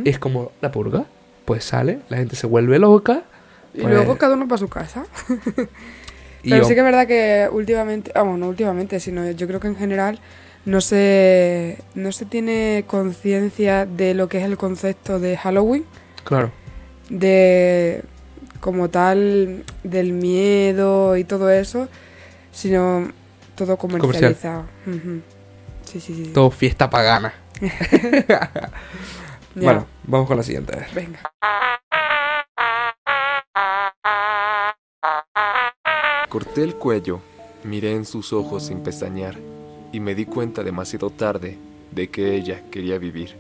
Y 0.04 0.10
es 0.10 0.20
como 0.20 0.52
la 0.62 0.72
purga, 0.72 1.06
pues 1.46 1.64
sale, 1.64 2.00
la 2.10 2.18
gente 2.18 2.36
se 2.36 2.48
vuelve 2.48 2.78
loca. 2.80 3.24
Y 3.74 3.82
pues, 3.82 3.94
luego 3.94 4.18
cada 4.18 4.36
uno 4.36 4.48
para 4.48 4.60
su 4.60 4.68
casa. 4.68 5.06
Pero 6.44 6.58
yo- 6.58 6.64
sí 6.66 6.74
que 6.74 6.80
es 6.80 6.86
verdad 6.86 7.06
que 7.08 7.50
últimamente, 7.52 8.12
vamos, 8.16 8.40
no 8.40 8.48
últimamente, 8.48 9.00
sino 9.00 9.30
yo 9.32 9.48
creo 9.48 9.60
que 9.60 9.68
en 9.68 9.76
general 9.76 10.20
no 10.66 10.80
se, 10.82 11.78
no 11.96 12.12
se 12.12 12.26
tiene 12.26 12.86
conciencia 12.88 13.86
de 13.86 14.14
lo 14.14 14.30
que 14.30 14.38
es 14.40 14.44
el 14.46 14.58
concepto 14.58 15.20
de 15.20 15.36
Halloween, 15.38 15.86
Claro, 16.24 16.52
de 17.10 18.04
como 18.62 18.90
tal, 18.90 19.64
del 19.84 20.14
miedo 20.14 21.18
y 21.18 21.24
todo 21.24 21.50
eso, 21.50 21.88
sino 22.52 23.10
todo 23.56 23.78
Comercial. 23.78 24.02
comercializado. 24.36 24.66
Ujú. 24.88 25.22
Sí, 25.86 26.00
sí, 26.00 26.14
sí. 26.26 26.32
todo 26.34 26.52
fiesta 26.52 26.90
pagana. 26.90 27.34
Bueno, 29.56 29.88
vamos 30.04 30.28
con 30.28 30.38
la 30.38 30.44
siguiente. 30.44 30.74
Venga. 30.94 31.20
Corté 36.30 36.64
el 36.64 36.76
cuello, 36.76 37.22
miré 37.64 37.94
en 37.94 38.06
sus 38.06 38.34
ojos 38.34 38.68
sin 38.68 38.82
pestañear 38.82 39.36
y 39.92 40.00
me 40.00 40.14
di 40.14 40.26
cuenta 40.26 40.64
demasiado 40.64 41.10
tarde 41.10 41.58
de 41.92 42.10
que 42.10 42.36
ella 42.36 42.62
quería 42.72 43.00
vivir. 43.00 43.36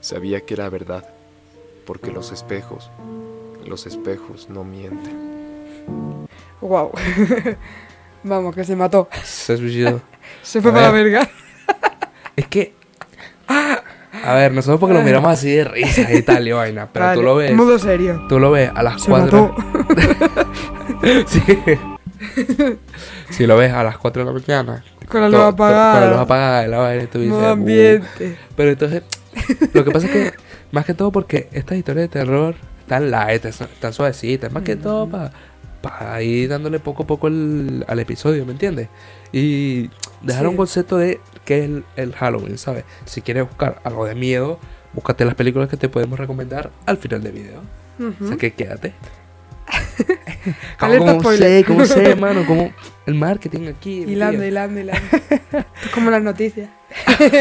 Sabía 0.00 0.40
que 0.40 0.54
era 0.54 0.68
verdad, 0.68 1.04
porque 1.84 2.12
los 2.12 2.30
espejos, 2.30 2.90
los 3.66 3.86
espejos 3.86 4.48
no 4.48 4.62
mienten. 4.62 6.28
Wow. 6.60 6.92
vamos, 8.22 8.54
que 8.54 8.64
se 8.64 8.76
mató. 8.76 9.08
Se 9.24 9.56
suicidó. 9.56 10.00
Se 10.42 10.62
fue 10.62 10.70
A 10.70 10.74
para 10.74 10.86
la 10.86 10.92
ver. 10.92 11.04
verga. 11.04 11.30
es 12.36 12.46
que. 12.46 12.74
A 13.48 14.34
ver, 14.34 14.52
nosotros 14.52 14.78
porque 14.78 14.94
lo 14.94 15.02
miramos 15.02 15.32
así 15.32 15.50
de 15.50 15.64
risa 15.64 16.12
y 16.12 16.22
tal 16.22 16.46
y 16.46 16.52
vaina, 16.52 16.88
pero 16.92 17.14
tú 17.14 17.22
lo 17.22 17.34
ves. 17.34 17.52
Modo 17.52 17.78
serio. 17.80 18.22
Tú 18.28 18.38
lo 18.38 18.52
ves 18.52 18.70
a 18.72 18.82
las 18.84 19.02
Se 19.02 19.10
4. 19.10 19.54
mató. 19.56 19.56
sí. 21.26 21.42
si 23.30 23.46
lo 23.46 23.56
ves 23.56 23.72
a 23.72 23.82
las 23.82 23.98
4 23.98 24.24
de 24.24 24.32
la 24.32 24.38
mañana. 24.38 24.84
Con 25.08 25.20
la 25.20 25.28
luz 25.28 25.40
apagada. 25.40 25.92
Con 25.92 26.00
la 26.02 26.10
luz 26.10 26.18
apagada 26.20 26.66
y 26.66 26.70
la 26.70 26.78
vaina, 26.78 27.02
y 27.04 27.06
tú 27.06 27.18
dices. 27.18 27.34
Modo 27.34 27.48
"Uh". 27.48 27.52
ambiente. 27.52 28.38
Pero 28.56 28.70
entonces, 28.70 29.02
lo 29.72 29.84
que 29.84 29.90
pasa 29.90 30.06
es 30.06 30.12
que, 30.12 30.32
más 30.70 30.84
que 30.86 30.94
todo 30.94 31.12
porque 31.12 31.48
estas 31.52 31.78
historias 31.78 32.04
de 32.04 32.08
terror 32.08 32.54
están 32.80 33.10
light, 33.10 33.44
están 33.44 33.92
suavecitas, 33.92 34.52
más 34.52 34.62
que 34.62 34.76
todo 34.76 35.08
para 35.82 36.22
ir 36.22 36.48
dándole 36.48 36.78
poco 36.78 37.02
a 37.02 37.06
poco 37.06 37.26
el- 37.28 37.84
al 37.88 37.98
episodio, 37.98 38.46
¿me 38.46 38.52
entiendes? 38.52 38.88
Y 39.32 39.90
dejar 40.22 40.42
Sí. 40.44 40.48
un 40.48 40.56
concepto 40.56 40.96
de 40.96 41.20
qué 41.44 41.58
es 41.58 41.64
el, 41.64 41.84
el 41.96 42.12
Halloween, 42.14 42.56
¿sabes? 42.58 42.84
Si 43.04 43.20
quieres 43.20 43.46
buscar 43.48 43.80
algo 43.84 44.04
de 44.06 44.14
miedo, 44.14 44.58
búscate 44.92 45.24
las 45.24 45.34
películas 45.34 45.68
que 45.68 45.76
te 45.76 45.88
podemos 45.88 46.18
recomendar 46.18 46.70
al 46.86 46.98
final 46.98 47.22
del 47.22 47.32
video. 47.32 47.60
O 48.20 48.26
sea 48.28 48.36
que 48.36 48.52
quédate. 48.52 48.94
¿Cómo 50.78 51.20
spoiler. 51.20 51.48
sé? 51.60 51.64
¿Cómo 51.66 51.84
sé, 51.84 52.16
mano? 52.16 52.44
¿Cómo 52.46 52.72
el 53.06 53.14
marketing 53.14 53.68
aquí? 53.68 54.02
Hilando, 54.02 54.44
hilando, 54.44 54.80
hilando. 54.80 55.02
es 55.82 55.90
como 55.94 56.10
las 56.10 56.22
noticias. 56.22 56.68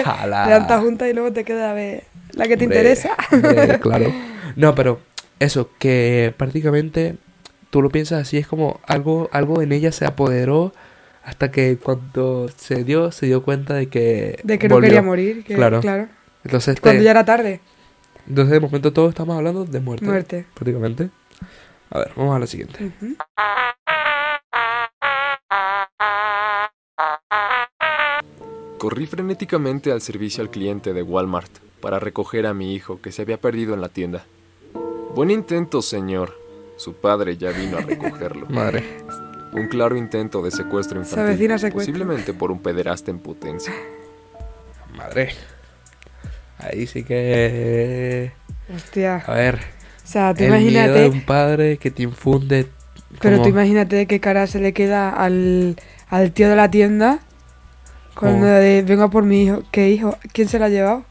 Todas 0.04 0.82
juntas 0.82 1.10
y 1.10 1.14
luego 1.14 1.32
te 1.34 1.44
queda 1.44 1.72
a 1.72 1.74
ver 1.74 2.04
la 2.34 2.48
que 2.48 2.58
te 2.58 2.66
Hombre, 2.66 2.78
interesa. 2.80 3.16
hombre, 3.32 3.80
claro. 3.80 4.14
No, 4.56 4.76
pero 4.76 5.00
eso, 5.40 5.70
que 5.80 6.34
prácticamente 6.38 7.16
tú 7.70 7.82
lo 7.82 7.90
piensas 7.90 8.22
así, 8.22 8.38
es 8.38 8.48
como 8.48 8.80
algo, 8.86 9.30
algo 9.34 9.62
en 9.62 9.72
ella 9.72 9.92
se 9.92 10.06
apoderó 10.06 10.74
hasta 11.24 11.52
que 11.52 11.78
cuando 11.78 12.50
se 12.56 12.84
dio, 12.84 13.12
se 13.12 13.26
dio 13.26 13.44
cuenta 13.44 13.74
de 13.76 13.88
que. 13.88 14.40
De 14.44 14.58
que 14.60 14.70
no 14.70 14.80
quería 14.80 15.02
morir. 15.02 15.44
que- 15.44 15.56
Claro. 15.56 15.82
claro. 15.82 16.08
Entonces, 16.44 16.76
te- 16.76 16.82
Cuando 16.82 17.04
ya 17.04 17.12
era 17.12 17.26
tarde. 17.26 17.60
entonces, 18.28 18.52
de 18.52 18.60
momento, 18.60 18.92
todos 18.94 19.10
estamos 19.10 19.38
hablando 19.38 19.66
de 19.66 19.80
muerte. 19.80 20.06
Muerte. 20.06 20.46
Prácticamente. 20.56 21.10
A 21.92 22.00
ver, 22.00 22.12
vamos 22.16 22.36
a 22.36 22.40
la 22.40 22.48
siguiente. 22.48 22.92
Corrí 28.78 29.06
frenéticamente 29.06 29.92
al 29.92 30.02
servicio 30.02 30.42
al 30.44 30.50
cliente 30.50 30.94
de 30.94 31.04
Walmart 31.04 31.52
para 31.82 32.00
recoger 32.00 32.48
a 32.48 32.54
mi 32.54 32.74
hijo 32.74 33.00
que 33.02 33.12
se 33.12 33.22
había 33.22 33.40
perdido 33.40 33.74
en 33.74 33.82
la 33.82 33.90
tienda. 33.90 34.26
Buen 35.14 35.30
intento, 35.30 35.82
señor. 35.82 36.40
Su 36.78 36.96
padre 36.96 37.38
ya 37.38 37.52
vino 37.52 37.78
a 37.78 37.82
recogerlo. 37.82 38.46
Madre. 38.50 38.84
Un 39.54 39.68
claro 39.68 39.98
intento 39.98 40.42
de 40.42 40.50
secuestro 40.50 41.04
Se 41.04 41.10
infantil. 41.20 41.48
secuestro. 41.60 41.72
Posiblemente 41.74 42.34
por 42.34 42.52
un 42.52 42.60
pederasta 42.62 43.12
en 43.12 43.20
potencia. 43.20 43.74
Madre. 44.96 45.36
Ahí 46.58 46.88
sí 46.88 47.04
que. 47.04 48.32
Hostia. 48.74 49.18
A 49.28 49.34
ver. 49.34 49.60
O 50.12 50.34
sea, 50.34 50.34
tú 50.34 50.44
el 50.44 50.58
miedo 50.60 50.92
de 50.92 51.06
imagínate. 51.06 51.10
un 51.10 51.22
padre 51.22 51.78
que 51.78 51.90
te 51.92 52.04
infunde. 52.04 52.68
Pero 53.22 53.38
como- 53.38 53.44
tú 53.44 53.50
imagínate 53.50 54.08
qué 54.08 54.20
cara 54.20 54.46
se 54.48 54.60
le 54.60 54.74
queda 54.74 55.10
al, 55.10 55.78
al 56.10 56.32
tío 56.34 56.50
de 56.50 56.56
la 56.56 56.70
tienda 56.70 57.20
cuando 58.16 58.46
de, 58.46 58.82
venga 58.84 59.10
por 59.10 59.24
mi 59.24 59.44
hijo. 59.44 59.64
¿Qué 59.72 59.90
hijo? 59.90 60.18
¿Quién 60.34 60.48
se 60.50 60.60
lo 60.60 60.66
ha 60.66 60.70
llevado? 60.70 61.06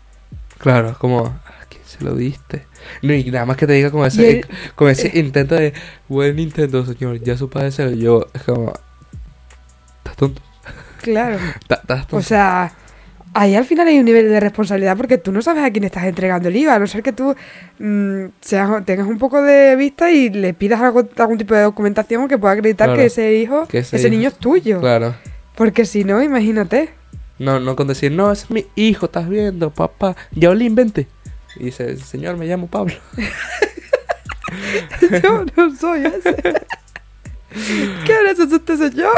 Claro, 0.58 0.96
como, 0.98 1.26
¿a 1.26 1.64
quién 1.68 1.82
se 1.86 2.04
lo 2.04 2.14
diste? 2.14 2.66
No, 3.02 3.12
y 3.14 3.30
nada 3.30 3.46
más 3.46 3.56
que 3.56 3.66
te 3.66 3.72
diga 3.72 3.90
como 3.90 4.04
Y 4.04 4.08
ese, 4.08 4.30
él- 4.40 4.46
como 4.74 4.90
ese 4.90 5.10
intento 5.18 5.54
de, 5.54 5.72
buen 6.08 6.38
intento, 6.38 6.84
señor, 6.84 7.20
ya 7.22 7.36
su 7.36 7.48
padre 7.48 7.72
se 7.72 7.84
lo 7.84 7.92
llevó. 7.92 8.26
Es 8.34 8.42
como, 8.42 8.72
¿estás 9.98 10.16
tonto? 10.16 10.42
Claro. 11.02 11.36
¿Estás 11.36 11.80
estás 11.82 12.00
tonto? 12.06 12.16
O 12.16 12.22
sea, 12.22 12.72
ahí 13.34 13.54
al 13.54 13.64
final 13.64 13.88
hay 13.88 13.98
un 13.98 14.04
nivel 14.04 14.28
de 14.28 14.40
responsabilidad 14.40 14.96
porque 14.96 15.18
tú 15.18 15.32
no 15.32 15.42
sabes 15.42 15.64
a 15.64 15.70
quién 15.70 15.84
estás 15.84 16.04
entregando 16.04 16.48
el 16.48 16.56
IVA, 16.56 16.74
a 16.74 16.78
no 16.78 16.86
ser 16.86 17.02
que 17.02 17.12
tú 17.12 17.34
mm, 17.78 18.24
seas- 18.40 18.84
tengas 18.84 19.06
un 19.06 19.18
poco 19.18 19.42
de 19.42 19.76
vista 19.76 20.10
y 20.10 20.30
le 20.30 20.54
pidas 20.54 20.80
algo- 20.80 21.08
algún 21.16 21.38
tipo 21.38 21.54
de 21.54 21.62
documentación 21.62 22.28
que 22.28 22.38
pueda 22.38 22.54
acreditar 22.54 22.86
Claro. 22.88 23.00
que 23.00 23.06
ese 23.06 23.34
hijo, 23.34 23.66
Que 23.68 23.78
ese 23.78 23.96
ese, 23.96 24.08
hijo- 24.08 24.16
niño 24.16 24.28
es 24.28 24.34
tuyo. 24.36 24.80
claro. 24.80 25.14
Porque 25.56 25.84
si 25.84 26.04
no, 26.04 26.22
imagínate. 26.22 26.90
No, 27.38 27.60
no 27.60 27.76
con 27.76 27.86
decir, 27.88 28.12
no, 28.12 28.32
ese 28.32 28.44
es 28.44 28.50
mi 28.50 28.66
hijo, 28.76 29.06
estás 29.06 29.28
viendo, 29.28 29.70
papá. 29.70 30.16
Ya 30.32 30.52
le 30.54 30.64
invente. 30.64 31.06
Y 31.56 31.64
dice, 31.64 31.96
señor, 31.98 32.36
me 32.36 32.46
llamo 32.46 32.66
Pablo. 32.68 32.94
Yo 35.22 35.44
no 35.56 35.76
soy 35.76 36.04
ese. 36.06 36.36
¿Qué 38.06 38.12
eres 38.12 38.38
este 38.38 38.76
señor? 38.76 39.12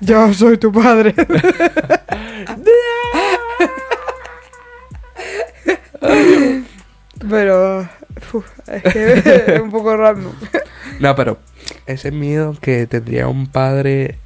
Yo 0.00 0.32
soy 0.34 0.56
tu 0.58 0.72
padre. 0.72 1.14
Pero 7.28 7.88
uf, 8.32 8.46
es 8.68 8.82
que 8.92 9.12
es 9.54 9.60
un 9.60 9.70
poco 9.70 9.96
raro. 9.96 10.32
No, 11.00 11.14
pero 11.16 11.38
ese 11.86 12.10
miedo 12.10 12.56
que 12.60 12.86
tendría 12.86 13.28
un 13.28 13.46
padre 13.48 14.18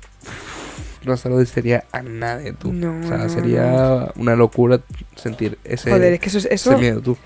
no 1.05 1.17
se 1.17 1.29
lo 1.29 1.39
desearía 1.39 1.85
a 1.93 2.03
nadie 2.03 2.53
tú. 2.53 2.73
No, 2.73 2.99
o 3.01 3.09
sea, 3.09 3.17
no, 3.19 3.29
sería 3.29 4.13
una 4.17 4.37
locura 4.37 4.81
sentir 5.17 5.59
ese, 5.65 5.91
Joder, 5.91 6.13
es 6.15 6.21
que 6.21 6.29
eso, 6.29 6.39
es- 6.39 6.45
ese 6.47 6.55
eso 6.71 6.79
miedo 6.79 7.01
tú. 7.01 7.17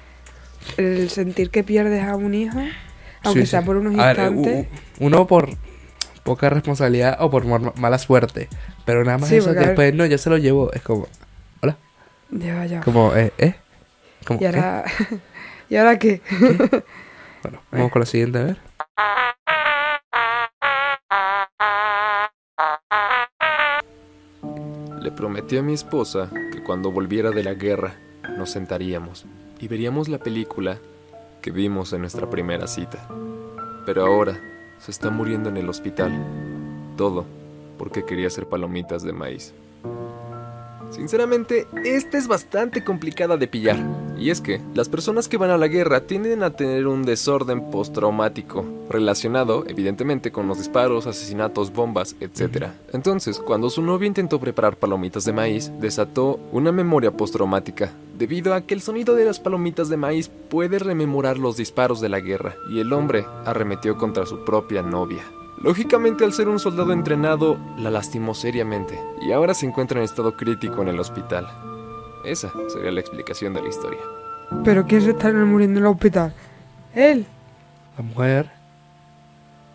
el 0.77 1.11
sentir 1.11 1.51
que 1.51 1.63
pierdes 1.65 2.05
a 2.05 2.17
un 2.17 2.35
hijo, 2.35 2.59
aunque 3.23 3.43
Sí, 3.43 3.47
sea 3.47 3.61
sí. 3.61 3.67
por 3.67 3.77
unos 3.77 3.99
A 3.99 4.09
instantes. 4.11 4.67
uno 5.01 5.27
por 5.27 5.51
poca 6.27 6.51
responsabilidad 6.51 7.17
o 7.21 7.31
por 7.31 7.45
ma- 7.47 7.73
mala 7.77 7.99
suerte. 7.99 8.49
Pero 8.85 9.03
nada 9.05 9.17
más 9.19 9.29
Sí, 9.31 9.37
eso 9.37 9.53
que 9.55 9.61
después, 9.61 9.95
no, 9.95 10.05
ya 10.05 10.19
se 10.19 10.29
lo 10.29 10.37
llevo. 10.37 10.71
Es 10.73 10.83
como, 10.83 11.07
Ya, 12.31 12.67
ya. 12.67 12.81
como, 12.81 13.15
eh, 13.15 13.33
¿eh? 13.39 13.55
Como, 14.27 14.41
Y 14.41 14.45
¿eh? 14.45 14.47
ahora, 14.49 14.85
¿y 15.71 15.77
ahora 15.77 15.99
qué? 15.99 16.21
Bueno, 17.43 17.61
vamos 17.71 17.93
con 17.93 18.01
la 18.01 18.07
siguiente, 18.07 18.39
a 18.39 18.45
ver. 18.45 18.57
Le 25.01 25.11
prometí 25.13 25.57
a 25.57 25.63
mi 25.63 25.75
esposa 25.75 26.31
que 26.53 26.63
cuando 26.63 26.91
volviera 26.91 27.31
de 27.31 27.45
la 27.45 27.55
guerra 27.55 27.95
nos 28.37 28.51
sentaríamos 28.51 29.25
y 29.61 29.69
veríamos 29.69 30.09
la 30.09 30.19
película 30.19 30.79
que 31.43 31.51
vimos 31.51 31.93
en 31.93 32.01
nuestra 32.01 32.29
primera 32.29 32.67
cita. 32.67 33.07
Pero 33.85 34.05
ahora 34.05 34.41
se 34.79 34.91
está 34.91 35.11
muriendo 35.11 35.49
en 35.49 35.57
el 35.57 35.69
hospital. 35.69 36.13
Todo 36.97 37.25
porque 37.79 38.05
quería 38.05 38.27
hacer 38.27 38.47
palomitas 38.47 39.03
de 39.03 39.13
maíz. 39.13 39.53
Sinceramente, 40.91 41.67
esta 41.85 42.17
es 42.19 42.29
bastante 42.29 42.85
complicada 42.85 43.37
de 43.37 43.49
pillar. 43.49 43.77
Y 44.19 44.31
es 44.31 44.41
que 44.41 44.61
las 44.75 44.89
personas 44.89 45.29
que 45.29 45.37
van 45.37 45.51
a 45.51 45.59
la 45.59 45.69
guerra 45.69 46.01
tienden 46.01 46.43
a 46.43 46.51
tener 46.51 46.87
un 46.87 47.05
desorden 47.05 47.71
postraumático, 47.71 48.65
relacionado 48.89 49.65
evidentemente 49.67 50.33
con 50.33 50.49
los 50.49 50.59
disparos, 50.59 51.07
asesinatos, 51.07 51.73
bombas, 51.73 52.17
etc. 52.21 52.69
Entonces, 52.93 53.39
cuando 53.39 53.69
su 53.69 53.83
novia 53.83 54.07
intentó 54.07 54.41
preparar 54.41 54.77
palomitas 54.77 55.25
de 55.25 55.33
maíz, 55.33 55.71
desató 55.81 56.41
una 56.53 56.73
memoria 56.73 57.11
postraumática, 57.11 57.93
debido 58.19 58.55
a 58.55 58.63
que 58.63 58.75
el 58.75 58.81
sonido 58.81 59.15
de 59.15 59.27
las 59.27 59.39
palomitas 59.39 59.89
de 59.89 59.97
maíz 59.97 60.31
puede 60.49 60.79
rememorar 60.79 61.39
los 61.39 61.57
disparos 61.57 62.01
de 62.01 62.09
la 62.09 62.21
guerra, 62.21 62.57
y 62.71 62.81
el 62.81 62.93
hombre 62.93 63.27
arremetió 63.45 63.97
contra 63.99 64.25
su 64.25 64.45
propia 64.45 64.83
novia. 64.83 65.25
Lógicamente, 65.63 66.25
al 66.25 66.33
ser 66.33 66.49
un 66.49 66.59
soldado 66.59 66.93
entrenado, 66.93 67.59
la 67.79 67.91
lastimó 67.91 68.35
seriamente, 68.35 68.99
y 69.27 69.33
ahora 69.33 69.55
se 69.55 69.67
encuentra 69.67 69.99
en 69.99 70.05
estado 70.05 70.37
crítico 70.37 70.83
en 70.83 70.89
el 70.89 71.01
hospital. 71.01 71.49
Esa 72.27 72.51
sería 72.73 72.91
la 72.91 73.01
explicación 73.01 73.55
de 73.55 73.63
la 73.63 73.69
historia. 73.69 74.01
¿Pero 74.65 74.87
quién 74.87 75.01
se 75.03 75.11
está 75.11 75.33
muriendo 75.33 75.79
en 75.81 75.87
el 75.87 75.91
hospital? 75.93 76.33
Él. 76.95 77.25
La 77.97 78.03
mujer. 78.05 78.51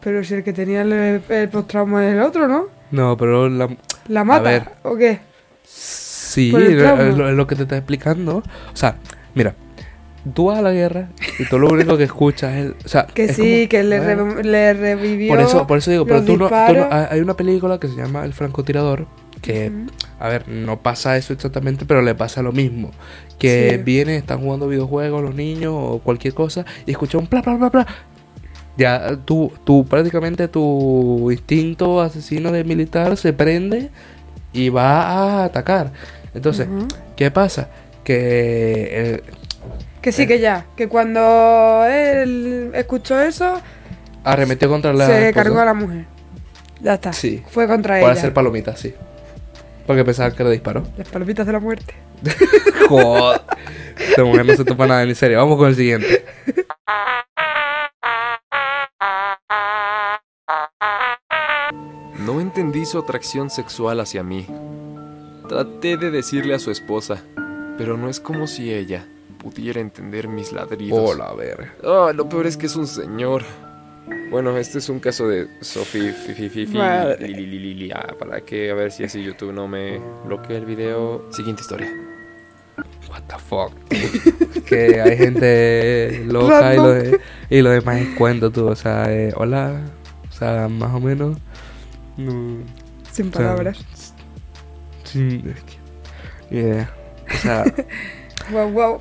Pero 0.02 0.24
si 0.24 0.34
el 0.34 0.44
que 0.44 0.54
tenía 0.54 0.82
el, 0.82 0.92
el 1.30 1.50
postrauma 1.50 2.06
es 2.08 2.14
el 2.14 2.22
otro, 2.22 2.48
¿no? 2.48 2.66
No, 2.92 3.16
pero 3.18 3.48
la. 3.50 3.70
¿La 4.08 4.24
mata? 4.24 4.44
ver. 4.50 4.64
¿O 4.84 4.96
qué? 4.96 5.20
Sí, 5.64 6.54
es 6.56 7.16
lo, 7.18 7.48
que 7.48 7.56
te 7.56 7.64
está 7.64 7.78
explicando. 7.78 8.38
O 8.38 8.76
sea, 8.76 8.96
mira, 9.36 9.54
tú 10.34 10.46
vas 10.46 10.60
a 10.60 10.62
la 10.62 10.72
guerra 10.72 11.10
y 11.40 11.46
tú 11.46 11.60
lo 11.60 11.68
único 11.70 11.98
que 11.98 12.04
escuchas 12.06 12.54
es. 12.56 12.74
O 12.86 12.88
sea, 12.88 13.06
Que 13.06 13.26
es 13.26 13.36
sí, 13.36 13.68
como- 13.68 13.70
que 13.70 13.84
le, 13.84 14.00
re- 14.16 14.44
le 14.44 14.74
revivió. 14.74 15.30
por 15.30 15.40
eso, 15.42 15.68
por 15.68 15.78
eso 15.78 15.92
digo, 15.92 16.06
pero 16.06 16.24
tú 16.24 16.38
no, 16.38 16.48
tú 16.48 16.54
hay 16.56 17.20
una 17.22 17.36
película 17.36 17.80
que 17.80 17.88
se 17.88 17.96
llama 17.96 18.24
El 18.26 18.34
francotirador 18.34 19.06
que, 19.42 19.72
a 20.20 20.28
ver, 20.30 20.48
no 20.48 20.82
pasa 20.82 21.18
eso 21.18 21.34
exactamente, 21.34 21.86
pero 21.86 22.02
le 22.02 22.14
pasa 22.16 22.42
lo 22.42 22.52
mismo. 22.52 22.92
Que 23.40 23.72
Sí. 23.78 23.84
viene, 23.84 24.18
están 24.18 24.40
jugando 24.42 24.68
videojuegos 24.68 25.24
los 25.24 25.34
niños 25.36 25.74
o 25.76 26.00
cualquier 26.00 26.34
cosa 26.34 26.64
y 26.86 26.92
escucha 26.92 27.18
un 27.18 27.28
bla 27.28 27.42
bla 27.42 27.56
bla 27.56 27.70
bla. 27.70 27.88
Ya 28.78 29.18
tú, 29.26 29.52
tú 29.64 29.86
prácticamente 29.86 30.48
tu 30.48 31.30
instinto 31.32 32.02
asesino 32.02 32.52
de 32.52 32.64
militar 32.64 33.18
se 33.18 33.34
prende 33.34 33.90
y 34.54 34.70
va 34.70 35.02
a 35.02 35.44
atacar. 35.46 35.92
Entonces. 36.34 36.68
¿qué 37.16 37.30
pasa? 37.32 37.70
Que 38.04 38.88
eh, 38.92 39.24
Que 40.02 40.12
sí, 40.12 40.26
que 40.28 40.40
ya. 40.40 40.66
Que 40.76 40.88
cuando 40.88 41.86
él 41.86 42.72
escuchó 42.74 43.20
eso, 43.22 43.60
arremetió 44.24 44.70
contra 44.70 44.94
la 44.94 45.06
se 45.06 45.30
esposa 45.30 45.44
cargó 45.44 45.60
a 45.60 45.66
la 45.66 45.74
mujer. 45.74 46.06
Ya 46.82 46.94
está. 46.96 47.14
Sí. 47.14 47.44
Fue 47.50 47.68
contra 47.68 48.00
por 48.00 48.10
ella. 48.10 48.20
hacer 48.20 48.34
palomitas, 48.34 48.80
sí. 48.80 48.94
Porque 49.92 50.06
pensaba 50.06 50.32
que 50.32 50.42
le 50.46 50.52
disparó. 50.52 50.84
Las 50.96 51.10
palomitas 51.10 51.46
de 51.46 51.52
la 51.52 51.60
muerte. 51.60 51.94
Joder. 52.88 53.42
Esta 54.00 54.24
mujer 54.24 54.46
no 54.46 54.56
se 54.56 54.64
topa 54.64 54.88
nada 54.88 55.04
en 55.04 55.14
serio. 55.14 55.40
Vamos 55.40 55.58
con 55.58 55.68
el 55.68 55.76
siguiente. 55.76 56.24
No 62.20 62.40
entendí 62.40 62.86
su 62.86 63.00
atracción 63.00 63.50
sexual 63.50 64.00
hacia 64.00 64.24
mí. 64.24 64.48
Traté 65.50 65.98
de 65.98 66.10
decirle 66.10 66.56
a 66.56 66.60
su 66.60 66.72
esposa, 66.72 67.22
pero 67.78 67.98
no 67.98 68.08
es 68.08 68.22
como 68.22 68.48
si 68.48 68.74
ella 68.74 69.06
pudiera 69.40 69.82
entender 69.82 70.30
mis 70.30 70.54
ladridos. 70.54 70.98
Hola, 70.98 71.34
verga. 71.34 71.76
Ah, 71.84 72.14
lo 72.16 72.30
peor 72.30 72.48
es 72.48 72.56
que 72.56 72.68
es 72.68 72.78
un 72.78 72.88
señor. 72.88 73.44
Bueno, 74.30 74.58
este 74.58 74.78
es 74.80 74.90
un 74.90 75.00
caso 75.00 75.28
de 75.28 75.48
Sophie. 75.62 76.14
Ah, 77.94 78.14
para 78.18 78.42
que 78.42 78.72
a 78.72 78.74
ver 78.74 78.92
si 78.92 79.04
así 79.04 79.22
YouTube 79.24 79.54
no 79.54 79.68
me 79.68 80.00
bloquea 80.26 80.58
el 80.58 80.66
video. 80.66 81.26
Siguiente 81.32 81.62
historia. 81.62 81.94
What 83.10 83.24
the 83.28 83.38
fuck. 83.38 83.74
que 84.66 85.02
hay 85.02 85.18
gente 85.18 86.24
loca 86.26 86.74
y 86.74 86.78
lo, 86.78 86.92
de- 86.94 87.20
y 87.50 87.62
lo 87.62 87.70
demás 87.72 87.98
es 88.00 88.16
cuento, 88.16 88.50
tú. 88.52 88.68
O 88.68 88.76
sea, 88.76 89.12
eh, 89.14 89.34
hola. 89.36 89.82
O 90.30 90.34
sea, 90.34 90.68
más 90.70 90.94
o 90.96 91.00
menos. 91.00 91.38
No. 92.18 92.58
Sin 93.12 93.28
o 93.28 93.32
sea, 93.32 93.42
palabras. 93.42 94.14
que- 95.12 95.54
yeah. 96.50 96.90
O 97.30 97.38
sea, 97.38 97.64
Wow, 98.52 98.70
wow. 98.72 99.00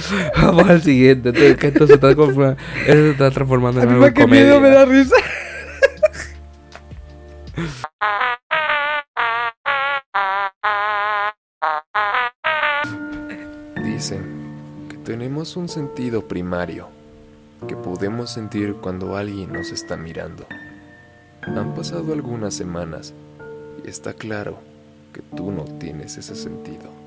Va- 0.00 0.32
Vamos 0.46 0.68
al 0.70 0.82
siguiente, 0.82 1.30
esto 1.30 1.86
se 1.86 1.94
está, 1.94 2.14
conforma- 2.14 2.56
esto 2.80 2.92
se 2.92 3.10
está 3.10 3.30
transformando 3.30 3.82
en 3.82 3.88
algo 3.90 4.12
que 4.12 4.26
miedo 4.26 4.60
me 4.60 4.68
comedia. 4.68 4.78
da 4.78 4.84
risa. 4.84 5.16
Dicen 13.84 14.22
que 14.88 14.96
tenemos 14.98 15.56
un 15.56 15.68
sentido 15.68 16.26
primario 16.26 16.88
que 17.66 17.76
podemos 17.76 18.30
sentir 18.30 18.74
cuando 18.76 19.16
alguien 19.16 19.52
nos 19.52 19.70
está 19.72 19.96
mirando. 19.96 20.46
Han 21.42 21.74
pasado 21.74 22.12
algunas 22.12 22.54
semanas 22.54 23.14
y 23.84 23.88
está 23.88 24.12
claro 24.12 24.58
que 25.12 25.22
tú 25.36 25.50
no 25.50 25.64
tienes 25.78 26.16
ese 26.18 26.34
sentido. 26.36 26.97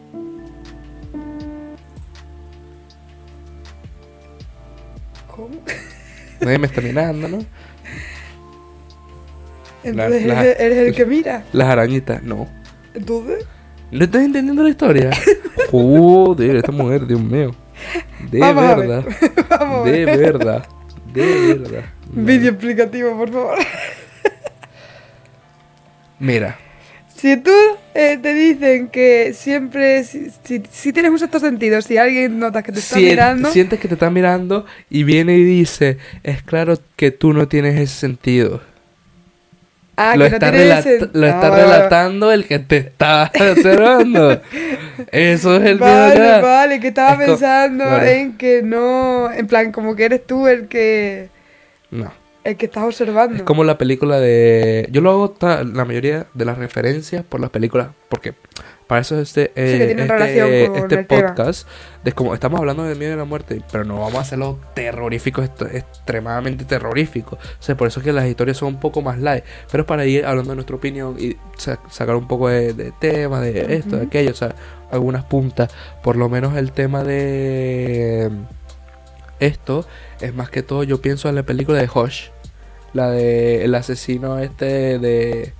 Nadie 6.41 6.57
me 6.59 6.67
está 6.67 6.81
mirando, 6.81 7.27
¿no? 7.27 7.45
Entonces 9.83 10.25
la- 10.25 10.43
eres, 10.43 10.59
eres 10.59 10.77
el 10.87 10.95
que 10.95 11.05
mira. 11.05 11.43
Las 11.53 11.67
arañitas, 11.69 12.21
no. 12.23 12.47
Entonces. 12.93 13.45
¿No 13.91 14.03
estás 14.05 14.23
entendiendo 14.23 14.63
la 14.63 14.69
historia? 14.69 15.11
Joder, 15.71 16.55
esta 16.57 16.71
mujer, 16.71 17.05
Dios 17.07 17.21
mío. 17.21 17.51
De 18.29 18.39
Vamos 18.39 18.77
verdad. 18.77 19.05
Vamos 19.49 19.85
De 19.85 20.05
ver. 20.05 20.17
verdad. 20.19 20.65
De 21.13 21.55
verdad. 21.55 21.83
Vídeo 22.13 22.51
explicativo, 22.51 23.17
por 23.17 23.31
favor. 23.31 23.57
Mira, 26.19 26.57
Si 27.21 27.37
tú 27.37 27.51
eh, 27.93 28.17
te 28.19 28.33
dicen 28.33 28.87
que 28.87 29.33
siempre, 29.35 30.03
si, 30.03 30.31
si, 30.43 30.63
si 30.71 30.91
tienes 30.91 31.11
un 31.11 31.19
sexto 31.19 31.39
sentido, 31.39 31.79
si 31.83 31.97
alguien 31.97 32.39
notas 32.39 32.63
que 32.63 32.71
te 32.71 32.79
está 32.79 32.95
sien- 32.95 33.09
mirando, 33.11 33.51
sientes 33.51 33.79
que 33.79 33.87
te 33.87 33.93
están 33.93 34.11
mirando 34.11 34.65
y 34.89 35.03
viene 35.03 35.37
y 35.37 35.43
dice, 35.43 35.97
es 36.23 36.41
claro 36.41 36.79
que 36.95 37.11
tú 37.11 37.31
no 37.33 37.47
tienes 37.47 37.75
ese 37.79 37.93
sentido. 37.99 38.61
ah, 39.97 40.15
lo, 40.15 40.23
que 40.25 40.29
no 40.31 40.35
está 40.37 40.51
relat- 40.51 40.79
ese- 40.79 41.09
lo 41.13 41.27
está 41.27 41.47
Ah, 41.47 41.49
vale, 41.51 41.63
vale. 41.63 41.75
relatando 41.77 42.31
el 42.31 42.45
que 42.47 42.57
te 42.57 42.77
está 42.77 43.31
observando. 43.51 44.41
Eso 45.11 45.57
es 45.57 45.63
el 45.65 45.77
Vale, 45.77 46.13
acá. 46.15 46.41
vale, 46.41 46.79
que 46.79 46.87
estaba 46.87 47.11
Es 47.23 47.29
pensando 47.29 47.85
vale. 47.85 48.19
en 48.19 48.37
que 48.37 48.63
no, 48.63 49.31
en 49.31 49.45
plan, 49.45 49.71
como 49.71 49.95
que 49.95 50.05
eres 50.05 50.25
tú 50.25 50.47
el 50.47 50.67
que, 50.67 51.29
No. 51.91 52.11
El 52.43 52.57
que 52.57 52.65
estás 52.65 52.83
observando. 52.83 53.35
Es 53.37 53.43
como 53.43 53.63
la 53.63 53.77
película 53.77 54.19
de... 54.19 54.87
Yo 54.91 55.01
lo 55.01 55.11
hago 55.11 55.35
la 55.41 55.85
mayoría 55.85 56.27
de 56.33 56.45
las 56.45 56.57
referencias 56.57 57.23
por 57.23 57.39
las 57.39 57.49
películas, 57.49 57.89
porque 58.09 58.33
para 58.87 59.01
eso 59.01 59.19
este, 59.21 59.53
eh, 59.55 59.95
este, 59.97 60.67
con 60.67 60.77
este 60.77 61.03
podcast, 61.05 61.67
de 62.03 62.11
como 62.11 62.33
estamos 62.33 62.59
hablando 62.59 62.83
del 62.83 62.97
miedo 62.97 63.13
y 63.13 63.17
la 63.17 63.23
muerte, 63.23 63.61
pero 63.71 63.85
no 63.85 63.95
vamos 64.01 64.15
a 64.15 64.21
hacerlo 64.21 64.59
terrorífico, 64.73 65.41
esto- 65.41 65.65
extremadamente 65.65 66.65
terrorífico. 66.65 67.35
O 67.37 67.61
sea, 67.63 67.77
por 67.77 67.87
eso 67.87 68.01
es 68.01 68.05
que 68.05 68.11
las 68.11 68.25
historias 68.27 68.57
son 68.57 68.67
un 68.69 68.79
poco 68.81 69.01
más 69.01 69.17
light, 69.17 69.45
pero 69.71 69.83
es 69.83 69.87
para 69.87 70.05
ir 70.05 70.25
hablando 70.25 70.49
de 70.49 70.55
nuestra 70.55 70.75
opinión 70.75 71.15
y 71.17 71.37
sa- 71.57 71.79
sacar 71.89 72.15
un 72.17 72.27
poco 72.27 72.49
de, 72.49 72.73
de 72.73 72.91
tema, 72.99 73.39
de 73.39 73.75
esto, 73.75 73.95
de 73.95 74.07
aquello, 74.07 74.31
o 74.31 74.35
sea, 74.35 74.53
algunas 74.91 75.23
puntas. 75.23 75.71
Por 76.03 76.17
lo 76.17 76.27
menos 76.27 76.57
el 76.57 76.73
tema 76.73 77.03
de 77.05 78.29
esto 79.41 79.85
es 80.21 80.33
más 80.33 80.49
que 80.49 80.63
todo, 80.63 80.83
yo 80.83 81.01
pienso 81.01 81.27
en 81.27 81.35
la 81.35 81.43
película 81.43 81.77
de 81.79 81.89
Hush. 81.93 82.29
La 82.93 83.09
de 83.09 83.63
el 83.65 83.75
asesino 83.75 84.39
este 84.39 84.99
de... 84.99 85.53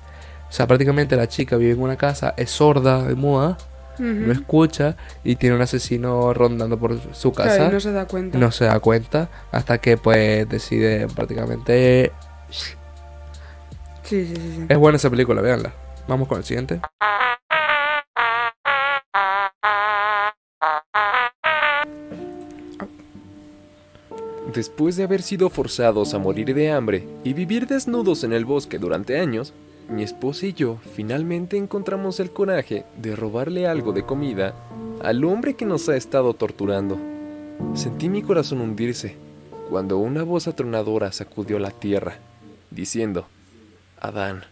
O 0.49 0.53
sea, 0.53 0.67
prácticamente 0.67 1.15
la 1.15 1.27
chica 1.27 1.55
vive 1.57 1.71
en 1.73 1.81
una 1.81 1.95
casa, 1.97 2.33
es 2.37 2.51
sorda, 2.51 3.09
es 3.09 3.15
muda, 3.15 3.57
no 3.97 4.31
escucha 4.33 4.95
y 5.23 5.35
tiene 5.35 5.55
un 5.55 5.61
asesino 5.61 6.33
rondando 6.33 6.77
por 6.77 6.97
su 7.13 7.31
Claro, 7.33 7.51
casa. 7.51 7.67
y 7.67 7.71
no 7.71 7.79
se 7.79 7.91
da 7.91 8.05
cuenta. 8.07 8.37
no 8.37 8.51
se 8.51 8.65
da 8.65 8.79
cuenta 8.79 9.29
hasta 9.51 9.77
que 9.77 9.95
pues 9.97 10.47
decide 10.49 11.07
prácticamente... 11.07 12.11
Sí, 12.49 14.25
sí, 14.25 14.25
sí. 14.35 14.35
sí. 14.57 14.65
Es 14.67 14.77
buena 14.77 14.97
esa 14.97 15.09
película, 15.09 15.41
véanla. 15.41 15.71
Vamos 16.07 16.27
con 16.27 16.39
el 16.39 16.43
siguiente. 16.43 16.81
Después 24.53 24.97
de 24.97 25.03
haber 25.03 25.21
sido 25.21 25.49
forzados 25.49 26.13
a 26.13 26.19
morir 26.19 26.53
de 26.53 26.71
hambre 26.71 27.07
y 27.23 27.33
vivir 27.33 27.67
desnudos 27.67 28.23
en 28.25 28.33
el 28.33 28.43
bosque 28.43 28.79
durante 28.79 29.19
años, 29.19 29.53
mi 29.87 30.03
esposa 30.03 30.45
y 30.45 30.53
yo 30.53 30.77
finalmente 30.93 31.55
encontramos 31.55 32.19
el 32.19 32.31
coraje 32.31 32.85
de 32.97 33.15
robarle 33.15 33.67
algo 33.67 33.93
de 33.93 34.03
comida 34.03 34.53
al 35.01 35.23
hombre 35.23 35.53
que 35.53 35.65
nos 35.65 35.87
ha 35.87 35.95
estado 35.95 36.33
torturando. 36.33 36.97
Sentí 37.75 38.09
mi 38.09 38.23
corazón 38.23 38.59
hundirse 38.59 39.15
cuando 39.69 39.97
una 39.99 40.23
voz 40.23 40.47
atronadora 40.47 41.13
sacudió 41.13 41.57
la 41.57 41.71
tierra, 41.71 42.17
diciendo, 42.71 43.27
Adán, 44.01 44.43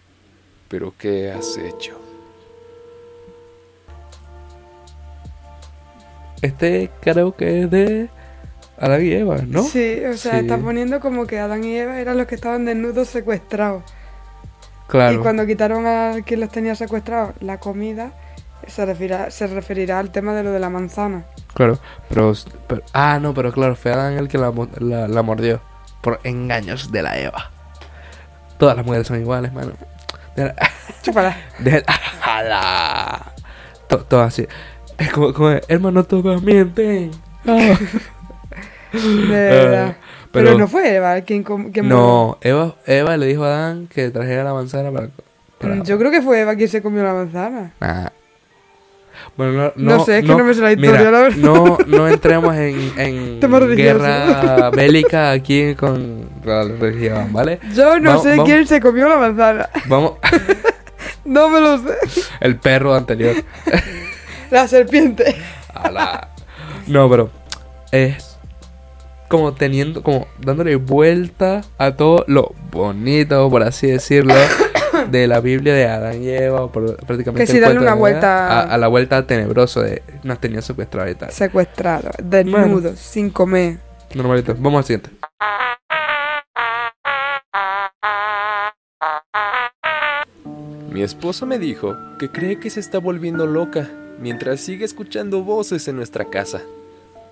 ¿pero 0.69 0.93
qué 0.97 1.31
has 1.31 1.57
hecho? 1.57 1.99
este 6.41 6.89
creo 7.01 7.35
que 7.35 7.67
de 7.67 8.09
Adán 8.79 9.05
y 9.05 9.11
Eva, 9.11 9.37
¿no? 9.47 9.63
Sí, 9.63 10.01
o 10.05 10.15
sea, 10.17 10.33
Sí. 10.33 10.37
está 10.39 10.57
poniendo 10.57 10.99
como 10.99 11.25
que 11.27 11.39
Adán 11.39 11.63
y 11.63 11.75
Eva 11.77 11.99
eran 11.99 12.17
los 12.17 12.27
que 12.27 12.35
estaban 12.35 12.65
desnudos 12.65 13.07
secuestrados. 13.09 13.83
Claro. 14.87 15.15
Y 15.15 15.17
cuando 15.19 15.45
quitaron 15.45 15.85
a 15.85 16.15
quien 16.25 16.39
los 16.39 16.49
tenía 16.49 16.75
secuestrados 16.75 17.33
la 17.41 17.59
comida, 17.59 18.11
se 18.67 18.85
referirá, 18.85 19.29
se 19.31 19.47
referirá 19.47 19.99
al 19.99 20.11
tema 20.11 20.33
de 20.33 20.43
lo 20.43 20.51
de 20.51 20.59
la 20.59 20.69
manzana. 20.69 21.25
Claro, 21.53 21.79
pero, 22.07 22.33
pero- 22.67 22.81
Ah, 22.93 23.19
no, 23.21 23.33
pero 23.33 23.51
claro, 23.51 23.75
fue 23.75 23.91
Adán 23.93 24.13
el 24.13 24.27
que 24.27 24.37
la, 24.37 24.51
mo- 24.51 24.67
la- 24.79 25.07
la 25.07 25.21
mordió. 25.21 25.61
Por 26.01 26.19
engaños 26.23 26.91
de 26.91 27.01
la 27.03 27.17
Eva. 27.19 27.51
Todas 28.57 28.75
las 28.77 28.85
mujeres 28.85 29.07
son 29.07 29.19
iguales, 29.19 29.51
mano. 29.53 29.73
De- 30.35 30.53
Chúpala. 31.01 31.35
de-. 31.59 31.83
To- 33.87 34.05
Todo 34.05 34.21
así. 34.21 34.47
Es 34.97 35.11
como, 35.11 35.33
como 35.33 35.49
hermano, 35.67 36.03
todos 36.03 36.41
mienten. 36.41 37.11
Ah. 37.47 37.77
De 38.91 39.27
verdad. 39.27 39.95
pero, 40.31 40.45
pero- 40.47 40.57
no 40.57 40.67
fue 40.67 40.95
Eva 40.95 41.21
quien, 41.21 41.43
quien 41.43 41.87
No, 41.89 42.37
Eva, 42.41 42.75
Eva 42.85 43.17
le 43.17 43.25
dijo 43.27 43.43
a 43.43 43.47
Adán 43.47 43.87
que 43.87 44.09
trajera 44.09 44.43
la 44.43 44.53
manzana 44.53 44.91
para. 44.91 45.09
Yo 45.83 45.97
creo 45.99 46.09
que 46.11 46.21
fue 46.21 46.39
Eva 46.41 46.55
quien 46.55 46.69
se 46.69 46.81
comió 46.81 47.03
la 47.03 47.13
manzana. 47.13 47.73
Nah. 47.79 48.07
Bueno, 49.35 49.71
no, 49.75 49.97
no, 49.97 50.05
sé, 50.05 50.19
es 50.19 50.25
que 50.25 50.29
no 50.35 50.43
me 50.43 50.53
sé 50.53 50.61
la 50.61 50.71
historia, 50.71 50.97
mira, 50.99 51.11
la 51.11 51.19
verdad. 51.21 51.37
No, 51.37 51.77
no 51.87 52.07
entremos 52.07 52.55
en, 52.55 52.91
en 52.97 53.39
guerra 53.75 54.69
bélica 54.71 55.31
aquí 55.31 55.75
con 55.75 56.29
la 56.43 56.63
religión, 56.63 57.31
¿vale? 57.31 57.59
Yo 57.73 57.99
no 57.99 58.09
Vamos- 58.11 58.23
sé 58.23 58.29
vamos- 58.31 58.45
quién 58.45 58.67
se 58.67 58.79
comió 58.81 59.07
la 59.07 59.17
manzana. 59.17 59.69
Vamos, 59.87 60.13
No 61.25 61.49
me 61.49 61.59
lo 61.61 61.77
sé. 61.77 61.93
el 62.39 62.55
perro 62.57 62.95
anterior. 62.95 63.35
La 64.51 64.67
serpiente. 64.67 65.35
No, 66.87 67.07
pero 67.09 67.29
es 67.91 68.28
como 69.29 69.53
teniendo, 69.53 70.03
como 70.03 70.27
dándole 70.39 70.75
vuelta 70.75 71.61
a 71.77 71.95
todo 71.95 72.25
lo 72.27 72.53
bonito, 72.71 73.49
por 73.49 73.63
así 73.63 73.87
decirlo, 73.87 74.33
de 75.11 75.27
la 75.27 75.39
Biblia 75.39 75.73
de 75.73 75.87
Adán 75.87 76.21
y 76.21 76.29
Eva, 76.29 76.63
o 76.63 76.71
por- 76.71 76.97
prácticamente. 76.97 77.45
Que 77.45 77.51
sí, 77.51 77.59
darle 77.59 77.79
una 77.79 77.93
vuelta- 77.93 78.59
A, 78.59 78.73
a 78.73 78.77
la 78.77 78.87
vuelta 78.87 79.25
tenebroso 79.25 79.81
de 79.81 80.01
nos 80.23 80.39
tenían 80.39 80.61
secuestrado 80.63 81.09
y 81.09 81.15
tal. 81.15 81.31
Secuestrado, 81.31 82.09
desnudo, 82.21 82.93
sin 82.95 83.29
comer. 83.29 83.77
Normalito. 84.13 84.55
Vamos 84.59 84.79
al 84.79 84.83
siguiente. 84.85 85.09
Mi 90.91 91.01
esposa 91.03 91.45
me 91.45 91.59
dijo 91.59 91.95
que 92.17 92.29
cree 92.29 92.59
que 92.59 92.69
se 92.69 92.79
está 92.79 92.97
volviendo 92.99 93.45
loca 93.45 93.89
mientras 94.19 94.59
sigue 94.59 94.85
escuchando 94.85 95.43
voces 95.43 95.87
en 95.87 95.95
nuestra 95.95 96.25
casa. 96.25 96.61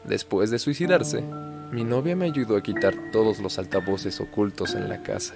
Después 0.04 0.52
de 0.52 0.60
suicidarse, 0.60 1.24
mi 1.72 1.84
novia 1.84 2.16
me 2.16 2.26
ayudó 2.26 2.56
a 2.56 2.64
quitar 2.64 2.96
todos 3.12 3.40
los 3.40 3.60
altavoces 3.60 4.20
ocultos 4.22 4.74
en 4.76 4.88
la 4.90 5.04
casa. 5.04 5.34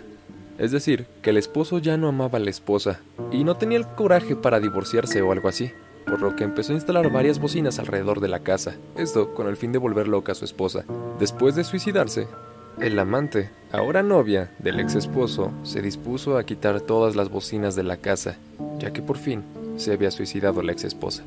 Es 0.58 0.72
decir, 0.72 1.08
que 1.22 1.32
el 1.32 1.38
esposo 1.38 1.80
ya 1.80 1.98
no 1.98 2.08
amaba 2.08 2.38
a 2.38 2.42
la 2.42 2.50
esposa 2.50 3.00
y 3.32 3.44
no 3.44 3.56
tenía 3.56 3.78
el 3.78 3.88
coraje 3.88 4.36
para 4.36 4.60
divorciarse 4.60 5.22
o 5.22 5.32
algo 5.32 5.50
así, 5.50 5.72
por 6.06 6.22
lo 6.22 6.36
que 6.36 6.44
empezó 6.44 6.72
a 6.72 6.76
instalar 6.76 7.12
varias 7.12 7.40
bocinas 7.40 7.80
alrededor 7.80 8.20
de 8.20 8.28
la 8.28 8.40
casa, 8.40 8.76
esto 8.98 9.34
con 9.34 9.48
el 9.48 9.58
fin 9.58 9.72
de 9.72 9.80
volver 9.80 10.08
loca 10.08 10.32
a 10.32 10.36
su 10.36 10.46
esposa. 10.46 10.86
Después 11.20 11.56
de 11.56 11.64
suicidarse, 11.64 12.28
el 12.80 12.98
amante, 13.00 13.50
ahora 13.72 14.02
novia 14.02 14.52
del 14.60 14.80
ex 14.80 14.96
esposo, 14.96 15.52
se 15.64 15.82
dispuso 15.82 16.38
a 16.38 16.46
quitar 16.46 16.82
todas 16.82 17.16
las 17.16 17.30
bocinas 17.30 17.76
de 17.76 17.84
la 17.84 17.98
casa, 17.98 18.38
ya 18.80 18.92
que 18.92 19.02
por 19.02 19.18
fin 19.18 19.44
se 19.78 19.94
había 19.94 20.12
suicidado 20.12 20.62
la 20.62 20.72
ex 20.72 20.84
esposa. 20.84 21.24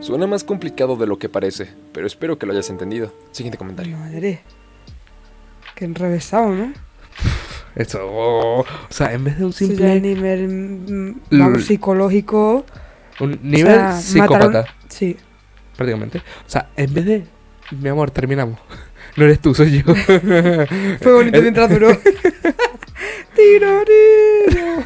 Suena 0.00 0.26
más 0.26 0.44
complicado 0.44 0.96
de 0.96 1.06
lo 1.06 1.18
que 1.18 1.28
parece, 1.28 1.68
pero 1.92 2.06
espero 2.06 2.38
que 2.38 2.46
lo 2.46 2.52
hayas 2.52 2.70
entendido. 2.70 3.12
Siguiente 3.32 3.58
comentario. 3.58 3.96
Madre. 3.96 4.40
Qué 5.74 5.84
enrevesado, 5.84 6.50
¿no? 6.52 6.72
Eso, 7.74 7.98
oh, 8.08 8.60
o 8.60 8.66
sea, 8.88 9.12
en 9.12 9.24
vez 9.24 9.38
de 9.38 9.44
un 9.44 9.52
simple 9.52 9.96
es 9.96 10.02
nivel 10.02 10.48
mm, 10.48 11.20
vamos, 11.38 11.64
psicológico. 11.64 12.64
un 13.20 13.38
nivel 13.42 13.72
o 13.74 13.76
sea, 13.76 14.00
psicópata, 14.00 14.46
mataron- 14.62 14.66
Sí. 14.88 15.16
prácticamente. 15.76 16.18
O 16.18 16.48
sea, 16.48 16.70
en 16.76 16.94
vez 16.94 17.04
de 17.04 17.26
mi 17.72 17.88
amor, 17.88 18.10
terminamos. 18.10 18.58
No 19.16 19.24
eres 19.24 19.40
tú, 19.40 19.54
soy 19.54 19.82
yo. 19.82 19.94
Fue 21.00 21.12
bonito 21.14 21.40
mientras 21.40 21.70
duró. 21.70 21.88
Tiroriro. 23.34 24.84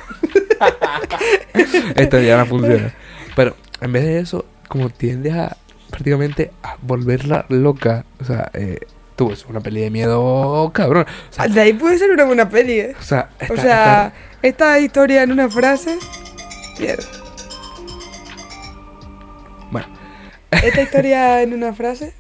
Esto 1.97 2.21
ya 2.21 2.39
no 2.39 2.47
funciona. 2.47 2.95
Pero 3.35 3.57
en 3.81 3.93
vez 3.93 4.05
de 4.05 4.21
eso, 4.21 4.45
como 4.71 4.89
tiendes 4.89 5.35
a 5.35 5.57
prácticamente 5.91 6.53
a 6.63 6.77
volverla 6.81 7.45
loca, 7.49 8.05
o 8.21 8.25
sea, 8.25 8.51
eh, 8.55 8.79
tú 9.17 9.33
es 9.33 9.45
una 9.47 9.61
peli 9.61 9.81
de 9.81 9.91
miedo, 9.91 10.71
cabrón. 10.73 11.05
O 11.31 11.33
sea, 11.35 11.49
De 11.49 11.61
ahí 11.61 11.73
puede 11.73 11.99
ser 11.99 12.11
una 12.13 12.25
buena 12.25 12.49
peli, 12.49 12.79
¿eh? 12.81 12.95
o 12.99 13.03
sea, 13.03 13.29
O 13.41 13.43
está- 13.45 13.63
sea, 13.63 14.13
esta 14.43 14.79
historia 14.79 15.23
en 15.25 15.33
una 15.33 15.51
frase. 15.51 15.99
Mierda. 16.79 17.03
bueno, 19.71 19.89
Esta 20.51 20.81
historia 20.83 21.43
en 21.43 21.53
una 21.53 21.75
frase 21.75 22.15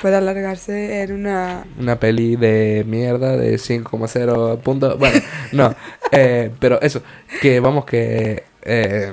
puede 0.00 0.16
alargarse 0.16 1.02
en 1.02 1.12
una. 1.12 1.64
una 1.78 1.98
peli 1.98 2.36
de 2.36 2.84
mierda 2.86 3.36
de 3.36 3.56
5,0 3.56 4.60
puntos. 4.60 4.98
Bueno, 4.98 5.20
no, 5.52 5.74
eh, 6.12 6.50
pero 6.60 6.80
eso, 6.80 7.02
que 7.40 7.58
vamos 7.60 7.84
que 7.84 8.44
eh, 8.62 9.12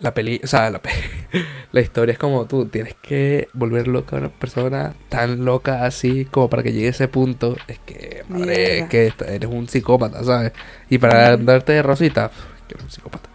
la 0.00 0.14
peli, 0.14 0.40
o 0.42 0.46
sea, 0.46 0.70
la, 0.70 0.80
pe- 0.80 0.90
la 1.72 1.80
historia 1.80 2.12
es 2.12 2.18
como 2.18 2.46
tú 2.46 2.66
tienes 2.66 2.94
que 3.02 3.48
volver 3.52 3.88
loca 3.88 4.16
a 4.16 4.20
una 4.20 4.28
persona 4.28 4.94
tan 5.08 5.44
loca 5.44 5.84
así 5.84 6.24
como 6.26 6.48
para 6.48 6.62
que 6.62 6.72
llegue 6.72 6.86
a 6.88 6.90
ese 6.90 7.08
punto. 7.08 7.56
Es 7.66 7.78
que, 7.80 8.24
madre, 8.28 8.44
Mierda. 8.46 8.62
es 8.84 8.88
que 8.88 9.12
eres 9.34 9.50
un 9.50 9.68
psicópata, 9.68 10.22
¿sabes? 10.24 10.52
Y 10.88 10.98
para 10.98 11.36
darte 11.36 11.72
de 11.72 11.82
rosita, 11.82 12.30
que 12.68 12.74
eres 12.74 12.84
un 12.84 12.90
psicópata. 12.90 13.28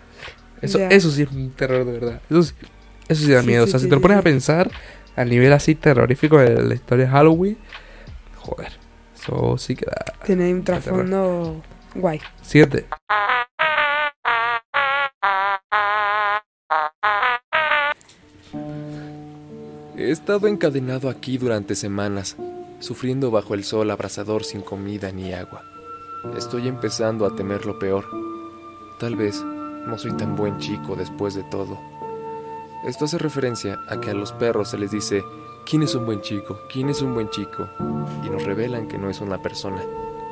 Eso, 0.61 0.79
eso 0.79 1.11
sí 1.11 1.23
es 1.23 1.31
un 1.31 1.51
terror 1.51 1.85
de 1.85 1.91
verdad. 1.91 2.21
Eso 2.29 2.43
sí, 2.43 2.53
eso 3.09 3.25
sí 3.25 3.31
da 3.31 3.41
Sí, 3.41 3.47
miedo. 3.47 3.65
sí, 3.65 3.69
o 3.69 3.71
sea, 3.71 3.79
sí, 3.79 3.85
si 3.85 3.89
te 3.89 3.95
lo 3.95 4.01
pones 4.01 4.17
a 4.17 4.21
pensar 4.21 4.71
a 5.15 5.25
nivel 5.25 5.51
así 5.53 5.75
terrorífico 5.75 6.37
de 6.39 6.63
la 6.63 6.73
historia 6.73 7.05
de 7.05 7.11
Halloween, 7.11 7.57
joder, 8.37 8.71
eso 9.13 9.57
sí 9.57 9.75
que 9.75 9.85
da. 9.85 10.05
Tiene 10.25 10.53
un 10.53 10.63
trasfondo 10.63 11.61
guay. 11.95 12.21
Siguiente. 12.41 12.85
He 20.03 20.11
estado 20.11 20.47
encadenado 20.47 21.09
aquí 21.09 21.37
durante 21.37 21.75
semanas, 21.75 22.35
sufriendo 22.79 23.31
bajo 23.31 23.53
el 23.53 23.63
sol 23.63 23.89
abrasador 23.89 24.43
sin 24.43 24.59
comida 24.59 25.13
ni 25.13 25.31
agua. 25.31 25.63
Estoy 26.37 26.67
empezando 26.67 27.25
a 27.25 27.33
temer 27.37 27.65
lo 27.65 27.79
peor. 27.79 28.03
Tal 28.99 29.15
vez 29.15 29.41
no 29.41 29.97
soy 29.97 30.11
tan 30.17 30.35
buen 30.35 30.57
chico 30.57 30.97
después 30.97 31.35
de 31.35 31.43
todo. 31.43 31.79
Esto 32.85 33.05
hace 33.05 33.17
referencia 33.17 33.79
a 33.87 34.01
que 34.01 34.09
a 34.09 34.13
los 34.13 34.33
perros 34.33 34.71
se 34.71 34.77
les 34.77 34.91
dice, 34.91 35.23
¿quién 35.65 35.83
es 35.83 35.95
un 35.95 36.05
buen 36.05 36.19
chico? 36.19 36.59
¿quién 36.69 36.89
es 36.89 37.01
un 37.01 37.13
buen 37.13 37.29
chico? 37.29 37.69
Y 38.25 38.29
nos 38.29 38.43
revelan 38.43 38.89
que 38.89 38.97
no 38.97 39.09
es 39.09 39.21
una 39.21 39.41
persona, 39.41 39.81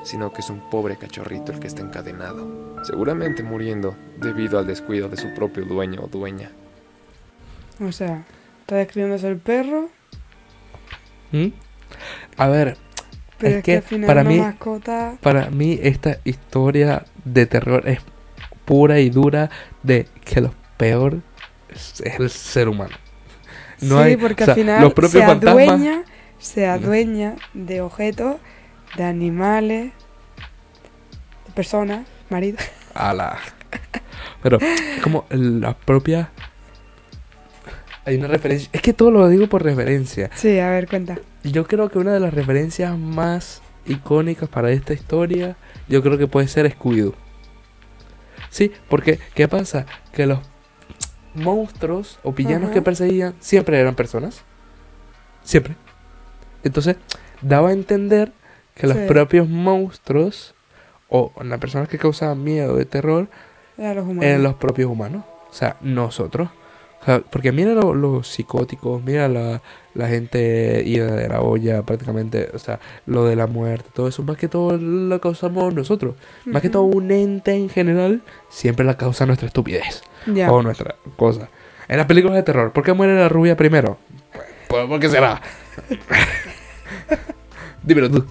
sino 0.03 0.33
que 0.33 0.41
es 0.41 0.49
un 0.49 0.69
pobre 0.69 0.97
cachorrito 0.97 1.53
el 1.53 1.61
que 1.61 1.67
está 1.67 1.81
encadenado, 1.81 2.83
seguramente 2.83 3.41
muriendo 3.41 3.95
debido 4.19 4.59
al 4.59 4.67
descuido 4.67 5.07
de 5.07 5.15
su 5.15 5.33
propio 5.33 5.63
dueño 5.63 6.01
o 6.03 6.07
dueña. 6.07 6.51
O 7.79 7.93
sea, 7.93 8.25
está 8.71 8.77
describiéndose 8.77 9.27
el 9.27 9.37
perro, 9.37 9.89
¿Mm? 11.33 11.47
A 12.37 12.47
ver, 12.47 12.77
pero 13.37 13.51
Es 13.51 13.57
es, 13.57 13.63
que, 13.63 13.71
que 13.71 13.77
al 13.77 13.83
final 13.83 14.07
para 14.07 14.23
mí- 14.23 14.39
mascota. 14.39 15.17
para 15.21 15.49
mí 15.49 15.77
esta 15.81 16.19
historia 16.23 17.03
de 17.25 17.45
terror 17.47 17.87
es 17.87 17.99
pura 18.63 18.99
y 19.01 19.09
dura 19.09 19.49
de 19.83 20.07
que 20.23 20.39
lo 20.39 20.53
peor 20.77 21.17
es, 21.69 22.01
el 22.01 22.29
ser 22.29 22.69
humano. 22.69 22.95
No 23.81 23.97
sí, 23.97 24.03
hay, 24.03 24.17
porque 24.17 24.43
o 24.43 24.45
sea, 24.45 24.53
al 24.53 24.59
final 24.59 24.81
los 24.81 24.93
propios 24.93 25.23
se 25.23 25.27
fantasmas- 25.29 25.49
adueña, 25.69 26.03
se 26.39 26.67
adueña 26.67 27.35
de 27.53 27.81
objetos, 27.81 28.37
de 28.95 29.03
animales, 29.03 29.91
de 31.45 31.51
personas, 31.53 32.05
marido. 32.29 32.57
Ala. 32.93 33.37
Pero 34.43 34.59
es 34.61 35.01
como 35.03 35.25
la 35.29 35.73
propia 35.75 36.29
hay 38.05 38.15
una 38.17 38.27
referencia, 38.27 38.69
es 38.73 38.81
que 38.81 38.93
todo 38.93 39.11
lo 39.11 39.27
digo 39.27 39.47
por 39.47 39.63
referencia. 39.63 40.29
Sí, 40.35 40.59
a 40.59 40.69
ver, 40.69 40.87
cuenta. 40.87 41.19
Yo 41.43 41.65
creo 41.67 41.89
que 41.89 41.99
una 41.99 42.13
de 42.13 42.19
las 42.19 42.33
referencias 42.33 42.97
más 42.97 43.61
icónicas 43.85 44.49
para 44.49 44.71
esta 44.71 44.93
historia, 44.93 45.55
yo 45.87 46.01
creo 46.01 46.17
que 46.17 46.27
puede 46.27 46.47
ser 46.47 46.67
Scooby-Doo. 46.77 47.13
Sí, 48.49 48.71
porque 48.89 49.19
¿qué 49.33 49.47
pasa? 49.47 49.85
Que 50.13 50.25
los 50.25 50.39
monstruos 51.33 52.19
o 52.23 52.33
villanos 52.33 52.65
Ajá. 52.65 52.73
que 52.73 52.81
perseguían 52.81 53.33
siempre 53.39 53.79
eran 53.79 53.95
personas. 53.95 54.41
Siempre. 55.43 55.75
Entonces, 56.63 56.97
daba 57.41 57.69
a 57.69 57.73
entender 57.73 58.31
que 58.75 58.87
los 58.87 58.97
propios 58.97 59.47
monstruos 59.47 60.53
o 61.09 61.31
las 61.43 61.59
personas 61.59 61.87
que 61.87 61.97
causaban 61.97 62.43
miedo 62.43 62.79
y 62.79 62.85
terror 62.85 63.27
Era 63.77 63.93
los 63.95 64.03
humanos. 64.03 64.23
eran 64.25 64.43
los 64.43 64.55
propios 64.55 64.89
humanos. 64.89 65.23
O 65.49 65.53
sea, 65.53 65.77
nosotros. 65.81 66.49
O 67.01 67.05
sea, 67.05 67.19
porque 67.19 67.51
mira 67.51 67.71
lo- 67.73 67.93
los 67.95 68.27
psicóticos, 68.27 69.03
mira 69.03 69.27
la, 69.27 69.61
la 69.95 70.07
gente 70.07 70.83
ida 70.85 71.07
de 71.15 71.27
la 71.27 71.41
olla 71.41 71.81
prácticamente, 71.81 72.49
o 72.53 72.59
sea, 72.59 72.79
lo 73.07 73.25
de 73.25 73.35
la 73.35 73.47
muerte, 73.47 73.89
todo 73.93 74.07
eso, 74.07 74.21
más 74.23 74.37
que 74.37 74.47
todo 74.47 74.77
lo 74.77 75.19
causamos 75.19 75.73
nosotros. 75.73 76.15
Más 76.45 76.61
que 76.61 76.69
todo 76.69 76.83
un 76.83 77.09
ente 77.11 77.53
en 77.55 77.69
general, 77.69 78.21
siempre 78.49 78.85
la 78.85 78.97
causa 78.97 79.25
nuestra 79.25 79.47
estupidez 79.47 80.03
Ya. 80.27 80.51
o 80.51 80.61
nuestra 80.61 80.95
cosa. 81.17 81.49
En 81.87 81.97
las 81.97 82.05
películas 82.05 82.35
de 82.37 82.43
terror, 82.43 82.71
¿por 82.71 82.83
qué 82.83 82.93
muere 82.93 83.15
la 83.17 83.27
rubia 83.29 83.57
primero? 83.57 83.97
Pues, 84.67 84.85
¿por 84.87 84.99
qué 84.99 85.09
será? 85.09 85.41
Dímelo 87.83 88.11
tú. 88.11 88.25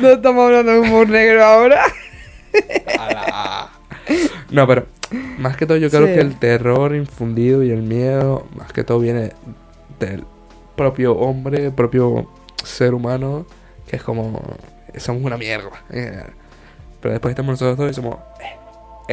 No 0.00 0.08
estamos 0.10 0.44
hablando 0.46 0.72
de 0.72 0.78
humor 0.80 1.08
negro 1.08 1.44
ahora. 1.44 1.82
No, 4.50 4.66
pero 4.66 4.86
más 5.38 5.56
que 5.56 5.66
todo 5.66 5.76
yo 5.78 5.90
creo 5.90 6.06
Sí. 6.06 6.14
que 6.14 6.20
el 6.20 6.38
terror 6.38 6.94
infundido 6.94 7.62
y 7.62 7.70
el 7.70 7.82
miedo, 7.82 8.46
más 8.56 8.72
que 8.72 8.84
todo 8.84 9.00
viene 9.00 9.32
del 9.98 10.24
propio 10.76 11.14
hombre, 11.16 11.70
propio 11.70 12.28
ser 12.62 12.94
humano, 12.94 13.46
que 13.86 13.96
es 13.96 14.02
como, 14.02 14.40
somos 14.96 15.22
una 15.24 15.36
mierda. 15.36 15.70
Pero 15.88 17.12
después 17.12 17.30
estamos 17.32 17.52
nosotros 17.52 17.76
dos 17.76 17.90
y 17.90 17.94
somos 17.94 18.16
eh, 18.40 18.56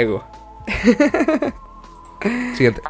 ego. 0.01 0.23
Siguiente. 2.55 2.81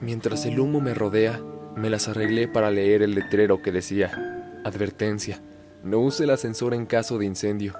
Mientras 0.00 0.44
el 0.46 0.60
humo 0.60 0.80
me 0.80 0.94
rodea, 0.94 1.40
me 1.74 1.90
las 1.90 2.08
arreglé 2.08 2.48
para 2.48 2.70
leer 2.70 3.02
el 3.02 3.14
letrero 3.14 3.62
que 3.62 3.72
decía, 3.72 4.45
advertencia, 4.66 5.40
no 5.82 5.98
use 6.00 6.24
el 6.24 6.30
ascensor 6.30 6.74
en 6.74 6.86
caso 6.86 7.18
de 7.18 7.26
incendio. 7.26 7.74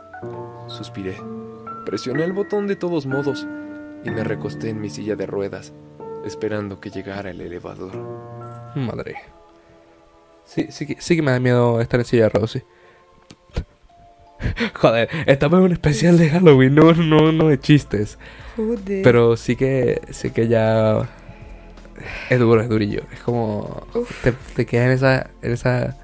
Suspiré, 0.68 1.16
presioné 1.85 2.25
el 2.25 2.33
botón 2.33 2.66
de 2.66 2.77
todos 2.77 3.07
modos 3.07 3.46
y 4.05 4.11
me 4.11 4.25
recosté 4.25 4.70
en 4.70 4.81
mi 4.81 4.90
silla 4.90 5.16
de 5.16 5.27
ruedas, 5.27 5.72
esperando 6.25 6.81
que 6.81 6.90
llegara 6.90 7.31
el 7.31 7.40
elevador. 7.40 7.96
Madre. 8.75 9.16
Sí, 10.44 10.66
sí, 10.70 10.87
que- 10.87 11.01
sí 11.01 11.16
que 11.16 11.22
me 11.22 11.33
da 11.33 11.40
miedo 11.40 11.81
estar 11.81 11.99
en 12.01 12.07
silla 12.07 12.25
de 12.25 12.29
ruedas, 12.31 12.51
sí. 12.53 12.62
Joder, 14.75 15.09
estamos 15.27 15.59
en 15.59 15.64
un 15.64 15.72
especial 15.72 16.18
de 16.18 16.29
Halloween, 16.31 16.75
no, 16.75 16.92
no, 16.92 17.33
no 17.33 17.49
de 17.49 17.59
chistes. 17.59 18.18
Joder. 18.57 19.03
Pero 19.03 19.37
sí 19.37 19.57
que, 19.57 20.01
sí 20.11 20.31
que 20.31 20.46
ya 20.49 21.09
es 22.31 22.38
duro, 22.38 22.61
es 22.61 22.68
durillo. 22.68 23.03
Es 23.12 23.20
como 23.20 23.87
Uf. 23.94 24.22
te, 24.22 24.33
te 24.55 24.66
quedas 24.66 24.87
en 24.87 24.92
esa, 24.92 25.31
en 25.42 25.53
esa 25.53 25.96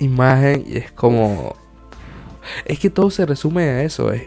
imagen 0.00 0.64
y 0.66 0.76
es 0.78 0.90
como 0.92 1.54
es 2.64 2.78
que 2.80 2.90
todo 2.90 3.10
se 3.10 3.24
resume 3.26 3.62
a 3.68 3.82
eso. 3.84 4.12
Es, 4.12 4.22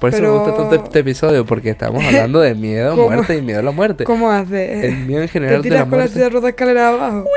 por 0.00 0.08
eso 0.10 0.18
Pero- 0.18 0.32
me 0.32 0.38
gusta 0.38 0.56
tanto 0.56 0.74
este 0.86 0.98
episodio 1.00 1.44
porque 1.46 1.70
estamos 1.70 2.02
hablando 2.06 2.40
de 2.40 2.54
miedo 2.54 2.92
a 2.92 2.96
muerte 2.96 3.36
y 3.36 3.42
miedo 3.42 3.60
a 3.60 3.62
la 3.62 3.70
muerte. 3.72 4.04
¿Cómo 4.04 4.30
haces? 4.30 4.84
El 4.84 4.96
miedo 5.06 5.20
en 5.22 5.28
¿Te 5.28 5.32
general 5.32 5.62
de 5.62 5.68
la 5.70 5.74
tiras 5.76 5.88
con 5.90 5.98
la 5.98 6.08
silla 6.08 6.28
ruedas 6.30 6.50
escalera 6.50 6.88
abajo? 6.88 7.24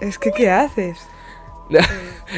es 0.00 0.18
que, 0.18 0.32
¿qué 0.32 0.50
haces? 0.50 0.98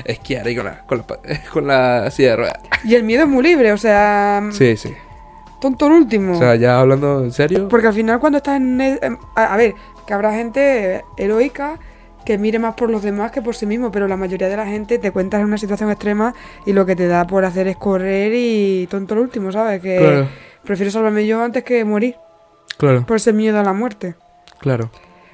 Esquiar 0.05 0.47
ahí 0.47 0.57
con 0.57 0.65
la, 0.67 0.83
con 0.87 0.99
la, 0.99 1.05
con 1.53 1.67
la 1.67 2.11
silla 2.11 2.31
de 2.31 2.37
ruedas. 2.37 2.59
Y 2.85 2.95
el 2.95 3.05
miedo 3.05 3.23
es 3.23 3.29
muy 3.29 3.43
libre, 3.43 3.73
o 3.73 3.79
sea, 3.79 4.43
Sí, 4.53 4.77
sí. 4.77 4.93
tonto 5.61 5.87
el 5.87 5.93
último. 5.93 6.35
O 6.37 6.39
sea, 6.39 6.55
ya 6.57 6.81
hablando 6.81 7.23
en 7.25 7.33
serio. 7.33 7.69
Porque 7.69 7.87
al 7.87 7.95
final 7.95 8.19
cuando 8.21 8.39
estás 8.39 8.57
en... 8.57 8.81
el- 8.81 9.01
a, 9.37 9.55
a 9.55 9.57
ver, 9.57 9.75
que 10.07 10.15
habrá 10.15 10.33
gente 10.33 11.05
heroica 11.17 11.79
que 12.25 12.39
mire 12.39 12.59
más 12.59 12.75
por 12.75 12.89
los 12.89 13.03
demás 13.03 13.33
que 13.33 13.43
por 13.43 13.55
sí 13.55 13.67
mismo, 13.67 13.91
pero 13.91 14.09
la 14.09 14.17
mayoría 14.17 14.49
de 14.49 14.57
la 14.57 14.67
gente 14.67 14.99
te 14.99 15.11
cuentas 15.11 15.41
en 15.41 15.47
una 15.47 15.59
situación 15.59 15.91
extrema 15.91 16.35
y 16.65 16.73
lo 16.73 16.87
que 16.87 16.97
te 16.97 17.07
da 17.07 17.27
por 17.27 17.45
hacer 17.45 17.69
es 17.69 17.77
correr 17.77 18.33
y 18.35 18.87
tonto 18.91 19.13
el 19.15 19.21
último, 19.21 19.53
¿sabes? 19.53 19.83
Que 19.83 19.99
Claro, 19.99 20.29
prefiero 20.65 20.91
salvarme 20.91 21.27
yo 21.27 21.43
antes 21.43 21.65
que 21.65 21.85
morir 21.85 22.17
claro, 22.79 23.05
por 23.07 23.17
ese 23.17 23.33
miedo 23.35 23.59
a 23.61 23.63
la 23.63 23.73
muerte. 23.75 24.15
claro. 24.59 24.91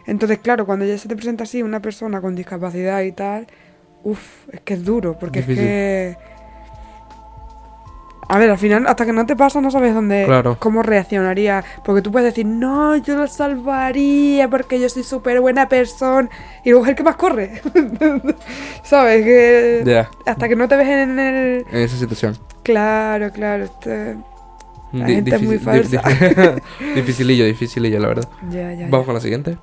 Entonces, 0.06 0.38
claro, 0.38 0.66
cuando 0.66 0.84
ya 0.84 0.98
se 0.98 1.06
te 1.08 1.14
presenta 1.14 1.44
así 1.44 1.62
una 1.62 1.80
persona 1.80 2.20
con 2.20 2.34
discapacidad 2.34 3.02
y 3.02 3.12
tal, 3.12 3.46
uff, 4.02 4.48
es 4.50 4.60
que 4.62 4.74
es 4.74 4.84
duro, 4.84 5.16
porque 5.16 5.40
Difícil. 5.40 5.62
es 5.62 6.16
que... 6.16 6.29
A 8.32 8.38
ver, 8.38 8.48
al 8.48 8.58
final, 8.58 8.86
hasta 8.86 9.04
que 9.04 9.12
no 9.12 9.26
te 9.26 9.34
pasa, 9.34 9.60
no 9.60 9.70
sabes 9.72 9.92
dónde, 9.92 10.24
Claro. 10.24 10.56
cómo 10.60 10.82
reaccionaría. 10.84 11.64
Porque 11.84 12.00
tú 12.00 12.12
puedes 12.12 12.32
decir, 12.32 12.46
no, 12.46 12.96
yo 12.96 13.16
lo 13.16 13.26
salvaría 13.26 14.48
porque 14.48 14.78
yo 14.78 14.88
soy 14.88 15.02
súper 15.02 15.40
buena 15.40 15.68
persona. 15.68 16.28
Y 16.64 16.70
luego 16.70 16.84
es 16.84 16.90
el 16.90 16.94
que 16.96 17.02
más 17.02 17.16
corre. 17.16 17.60
¿Sabes? 18.84 19.24
Que 19.24 19.82
Ya, 19.84 20.08
hasta 20.26 20.48
que 20.48 20.54
no 20.56 20.68
te 20.68 20.76
ves 20.76 20.88
en 20.88 21.18
el... 21.18 21.66
en 21.70 21.78
esa 21.78 21.96
situación. 21.96 22.36
Claro, 22.62 23.30
claro. 23.32 23.64
este- 23.64 24.16
La 24.92 25.06
gente 25.06 25.34
es 25.34 25.42
muy 25.42 25.58
falsa. 25.58 26.00
di- 26.78 26.94
dificilillo, 26.94 27.44
dificilillo, 27.44 27.98
la 27.98 28.08
verdad. 28.08 28.28
Ya, 28.48 28.72
ya. 28.74 28.86
Vamos 28.88 29.06
con 29.06 29.14
la 29.16 29.20
siguiente. 29.20 29.56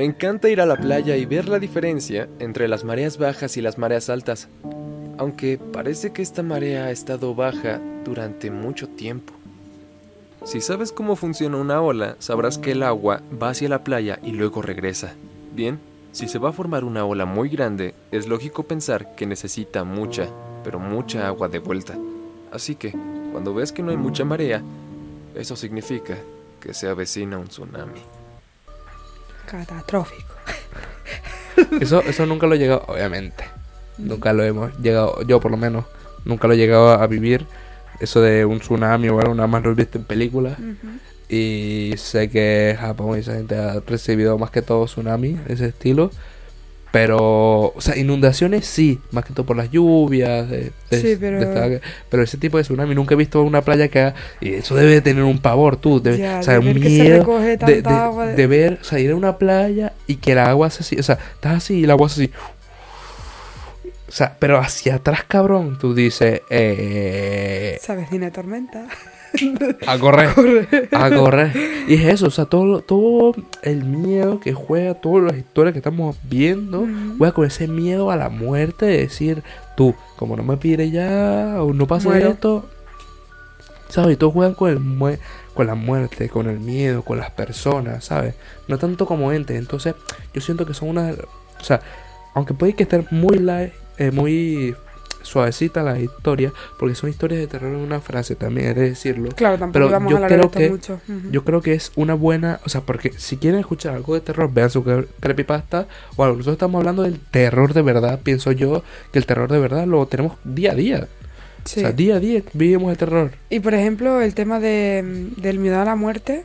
Me 0.00 0.06
encanta 0.06 0.48
ir 0.48 0.62
a 0.62 0.64
la 0.64 0.76
playa 0.76 1.14
y 1.18 1.26
ver 1.26 1.46
la 1.46 1.58
diferencia 1.58 2.26
entre 2.38 2.68
las 2.68 2.84
mareas 2.84 3.18
bajas 3.18 3.58
y 3.58 3.60
las 3.60 3.76
mareas 3.76 4.08
altas, 4.08 4.48
aunque 5.18 5.58
parece 5.58 6.10
que 6.10 6.22
esta 6.22 6.42
marea 6.42 6.86
ha 6.86 6.90
estado 6.90 7.34
baja 7.34 7.78
durante 8.02 8.50
mucho 8.50 8.88
tiempo. 8.88 9.34
Si 10.44 10.62
sabes 10.62 10.90
cómo 10.90 11.16
funciona 11.16 11.58
una 11.58 11.82
ola, 11.82 12.16
sabrás 12.18 12.56
que 12.56 12.72
el 12.72 12.82
agua 12.82 13.20
va 13.30 13.50
hacia 13.50 13.68
la 13.68 13.84
playa 13.84 14.18
y 14.22 14.30
luego 14.30 14.62
regresa. 14.62 15.12
Bien, 15.54 15.78
si 16.12 16.28
se 16.28 16.38
va 16.38 16.48
a 16.48 16.54
formar 16.54 16.82
una 16.82 17.04
ola 17.04 17.26
muy 17.26 17.50
grande, 17.50 17.94
es 18.10 18.26
lógico 18.26 18.62
pensar 18.62 19.14
que 19.16 19.26
necesita 19.26 19.84
mucha, 19.84 20.28
pero 20.64 20.78
mucha 20.78 21.26
agua 21.26 21.50
de 21.50 21.58
vuelta. 21.58 21.98
Así 22.50 22.74
que, 22.74 22.94
cuando 23.32 23.52
ves 23.52 23.70
que 23.70 23.82
no 23.82 23.90
hay 23.90 23.98
mucha 23.98 24.24
marea, 24.24 24.62
eso 25.34 25.56
significa 25.56 26.16
que 26.58 26.72
se 26.72 26.88
avecina 26.88 27.36
un 27.36 27.48
tsunami. 27.48 28.00
Catastrófico. 29.50 30.34
Eso, 31.80 32.02
eso 32.02 32.24
nunca 32.24 32.46
lo 32.46 32.54
he 32.54 32.58
llegado, 32.58 32.84
obviamente. 32.86 33.44
Nunca 33.98 34.32
lo 34.32 34.44
hemos 34.44 34.78
llegado, 34.78 35.22
yo 35.22 35.40
por 35.40 35.50
lo 35.50 35.56
menos, 35.56 35.84
nunca 36.24 36.46
lo 36.46 36.54
he 36.54 36.56
llegado 36.56 36.90
a 36.90 37.06
vivir. 37.06 37.46
Eso 37.98 38.20
de 38.20 38.44
un 38.44 38.60
tsunami 38.60 39.08
o 39.08 39.20
algo, 39.20 39.34
nada 39.34 39.48
más 39.48 39.62
lo 39.62 39.72
he 39.72 39.74
visto 39.74 39.98
en 39.98 40.04
películas. 40.04 40.56
Y 41.28 41.94
sé 41.96 42.30
que 42.30 42.76
Japón 42.80 43.16
y 43.16 43.20
esa 43.20 43.34
gente 43.34 43.56
ha 43.56 43.80
recibido 43.80 44.38
más 44.38 44.50
que 44.50 44.62
todo 44.62 44.86
tsunami, 44.86 45.38
ese 45.48 45.66
estilo. 45.66 46.10
Pero, 46.92 47.72
o 47.72 47.80
sea, 47.80 47.96
inundaciones 47.96 48.66
sí, 48.66 48.98
más 49.12 49.24
que 49.24 49.32
todo 49.32 49.46
por 49.46 49.56
las 49.56 49.70
lluvias. 49.70 50.50
De, 50.50 50.72
de- 50.90 51.00
Sí, 51.00 51.16
pero- 51.20 51.38
de 51.38 51.80
pero 52.08 52.22
ese 52.24 52.36
tipo 52.36 52.56
de 52.58 52.64
tsunami 52.64 52.96
nunca 52.96 53.14
he 53.14 53.16
visto 53.16 53.42
una 53.42 53.62
playa 53.62 53.86
que 53.88 54.00
haga. 54.00 54.14
Y 54.40 54.54
eso 54.54 54.74
debe 54.74 54.92
de 54.94 55.00
tener 55.00 55.22
un 55.22 55.38
pavor, 55.38 55.76
tú. 55.76 56.00
Debe, 56.02 56.18
Ya, 56.18 56.40
o 56.40 56.42
sea, 56.42 56.54
de 56.54 56.58
un 56.60 56.66
se 56.74 56.80
miedo 56.80 57.22
agua 57.22 57.40
de- 58.26 58.34
de 58.34 58.46
ver, 58.48 58.78
o 58.80 58.84
sea, 58.84 58.98
ir 58.98 59.12
a 59.12 59.14
una 59.14 59.38
playa 59.38 59.92
y 60.08 60.16
que 60.16 60.32
el 60.32 60.38
agua 60.38 60.66
hace 60.66 60.80
así. 60.82 60.96
O 60.98 61.02
sea, 61.04 61.18
estás 61.34 61.58
así 61.58 61.78
y 61.80 61.84
el 61.84 61.90
agua 61.92 62.06
hace 62.08 62.24
así. 62.24 62.32
O 64.08 64.12
sea, 64.12 64.36
pero 64.40 64.58
hacia 64.58 64.96
atrás, 64.96 65.22
cabrón, 65.28 65.78
tú 65.78 65.94
dices, 65.94 66.42
eh, 66.50 67.78
Se 67.80 67.92
avecina 67.92 68.32
tormenta. 68.32 68.86
A 69.86 69.98
correr, 69.98 70.88
a 70.92 71.10
correr. 71.10 71.52
Y 71.88 71.94
es 71.94 72.14
eso, 72.14 72.26
o 72.26 72.30
sea, 72.30 72.46
todo, 72.46 72.80
todo 72.80 73.34
el 73.62 73.84
miedo 73.84 74.40
que 74.40 74.52
juega, 74.52 74.94
todas 74.94 75.24
las 75.24 75.36
historias 75.36 75.72
que 75.72 75.78
estamos 75.78 76.16
viendo, 76.24 76.86
juega 77.18 77.32
con 77.32 77.46
ese 77.46 77.68
miedo 77.68 78.10
a 78.10 78.16
la 78.16 78.28
muerte 78.28 78.86
de 78.86 78.98
decir, 78.98 79.42
tú, 79.76 79.94
como 80.16 80.36
no 80.36 80.42
me 80.42 80.56
pide 80.56 80.90
ya, 80.90 81.56
o 81.62 81.72
no 81.72 81.86
pasa 81.86 82.08
Muero. 82.08 82.30
esto, 82.30 82.68
¿sabes? 83.88 84.14
Y 84.14 84.16
todos 84.16 84.32
juegan 84.32 84.54
con, 84.54 84.70
el 84.70 85.18
con 85.54 85.66
la 85.66 85.74
muerte, 85.74 86.28
con 86.28 86.48
el 86.48 86.58
miedo, 86.58 87.02
con 87.02 87.18
las 87.18 87.30
personas, 87.30 88.04
¿sabes? 88.04 88.34
No 88.68 88.78
tanto 88.78 89.06
como 89.06 89.32
entes. 89.32 89.58
Entonces, 89.58 89.94
yo 90.32 90.40
siento 90.40 90.66
que 90.66 90.74
son 90.74 90.90
una. 90.90 91.12
O 91.60 91.64
sea, 91.64 91.80
aunque 92.34 92.54
puede 92.54 92.74
que 92.74 92.84
estén 92.84 93.06
muy 93.10 93.38
light, 93.38 93.72
eh, 93.98 94.10
muy 94.10 94.74
suavecita 95.22 95.82
la 95.82 95.98
historia, 95.98 96.52
porque 96.78 96.94
son 96.94 97.10
historias 97.10 97.40
de 97.40 97.46
terror 97.46 97.70
en 97.72 97.78
una 97.80 98.00
frase 98.00 98.34
también, 98.34 98.74
de 98.74 98.90
decirlo. 98.90 99.30
Claro, 99.36 99.58
tampoco 99.58 99.72
Pero 99.72 99.90
vamos 99.90 100.10
yo 100.12 100.24
a 100.24 100.26
creo 100.26 100.50
que- 100.50 100.70
mucho. 100.70 101.00
Yo 101.30 101.44
creo 101.44 101.60
que 101.62 101.74
es 101.74 101.92
una 101.96 102.14
buena, 102.14 102.60
o 102.64 102.68
sea, 102.68 102.80
porque 102.82 103.12
si 103.16 103.36
quieren 103.36 103.60
escuchar 103.60 103.94
algo 103.94 104.14
de 104.14 104.20
terror, 104.20 104.50
vean 104.52 104.70
su 104.70 104.82
cre- 104.84 105.06
creepypasta 105.20 105.86
o 106.16 106.24
algo. 106.24 106.36
Nosotros 106.36 106.54
estamos 106.54 106.78
hablando 106.80 107.02
del 107.02 107.18
terror 107.20 107.74
de 107.74 107.82
verdad, 107.82 108.20
pienso 108.22 108.52
yo, 108.52 108.82
que 109.12 109.18
el 109.18 109.26
terror 109.26 109.50
de 109.50 109.58
verdad 109.58 109.86
lo 109.86 110.04
tenemos 110.06 110.36
día 110.44 110.72
a 110.72 110.74
día. 110.74 111.08
Sí. 111.64 111.80
O 111.80 111.82
sea, 111.82 111.92
día 111.92 112.16
a 112.16 112.20
día 112.20 112.42
vivimos 112.54 112.90
el 112.90 112.96
terror. 112.96 113.32
Y 113.50 113.60
por 113.60 113.74
ejemplo, 113.74 114.22
el 114.22 114.34
tema 114.34 114.60
de, 114.60 115.30
del 115.36 115.58
miedo 115.58 115.78
a 115.80 115.84
la 115.84 115.94
muerte. 115.96 116.44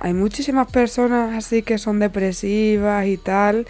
Hay 0.00 0.12
muchísimas 0.12 0.70
personas 0.70 1.34
así 1.34 1.62
que 1.62 1.78
son 1.78 1.98
depresivas 1.98 3.06
y 3.06 3.16
tal, 3.16 3.66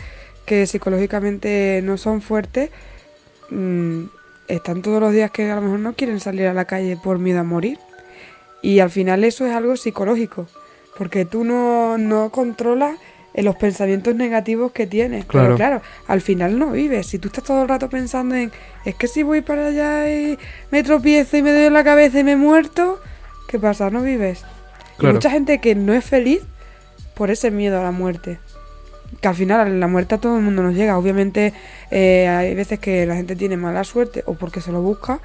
que 0.46 0.66
psicológicamente 0.66 1.80
no 1.84 1.96
son 1.96 2.20
fuertes. 2.22 2.70
Mm, 3.50 4.04
están 4.48 4.82
todos 4.82 5.00
los 5.00 5.12
días 5.12 5.30
que 5.30 5.50
a 5.50 5.56
lo 5.56 5.62
mejor 5.62 5.80
no 5.80 5.94
quieren 5.94 6.20
salir 6.20 6.46
a 6.46 6.54
la 6.54 6.64
calle 6.64 6.96
por 6.96 7.18
miedo 7.18 7.40
a 7.40 7.44
morir. 7.44 7.78
Y 8.62 8.80
al 8.80 8.90
final 8.90 9.24
eso 9.24 9.46
es 9.46 9.52
algo 9.52 9.76
psicológico, 9.76 10.46
porque 10.96 11.24
tú 11.24 11.44
no, 11.44 11.98
no 11.98 12.30
controlas 12.30 12.98
eh, 13.34 13.42
los 13.42 13.56
pensamientos 13.56 14.14
negativos 14.14 14.72
que 14.72 14.86
tienes. 14.86 15.26
Claro. 15.26 15.48
Pero 15.48 15.56
claro, 15.56 15.82
al 16.06 16.20
final 16.20 16.58
no 16.58 16.70
vives. 16.70 17.06
Si 17.06 17.18
tú 17.18 17.28
estás 17.28 17.44
todo 17.44 17.62
el 17.62 17.68
rato 17.68 17.90
pensando 17.90 18.34
en, 18.34 18.52
es 18.84 18.94
que 18.94 19.08
si 19.08 19.22
voy 19.22 19.42
para 19.42 19.66
allá 19.66 20.10
y 20.10 20.38
me 20.70 20.82
tropiezo 20.82 21.36
y 21.36 21.42
me 21.42 21.52
doy 21.52 21.64
en 21.64 21.74
la 21.74 21.84
cabeza 21.84 22.20
y 22.20 22.24
me 22.24 22.32
he 22.32 22.36
muerto, 22.36 23.00
¿qué 23.48 23.58
pasa? 23.58 23.90
No 23.90 24.02
vives. 24.02 24.44
Y 25.00 25.06
mucha 25.06 25.30
gente 25.30 25.60
que 25.60 25.74
no 25.74 25.92
es 25.92 26.04
feliz 26.04 26.40
por 27.14 27.30
ese 27.30 27.50
miedo 27.50 27.80
a 27.80 27.82
la 27.82 27.90
muerte. 27.90 28.38
Que 29.24 29.28
al 29.28 29.34
final 29.34 29.80
la 29.80 29.86
muerte 29.86 30.16
a 30.16 30.18
todo 30.18 30.36
el 30.36 30.42
mundo 30.42 30.62
nos 30.62 30.74
llega. 30.74 30.98
Obviamente 30.98 31.54
eh, 31.90 32.28
hay 32.28 32.54
veces 32.54 32.78
que 32.78 33.06
la 33.06 33.16
gente 33.16 33.36
tiene 33.36 33.56
mala 33.56 33.82
suerte 33.82 34.22
o 34.26 34.34
porque 34.34 34.60
se 34.60 34.70
lo 34.70 34.82
busca 34.82 35.18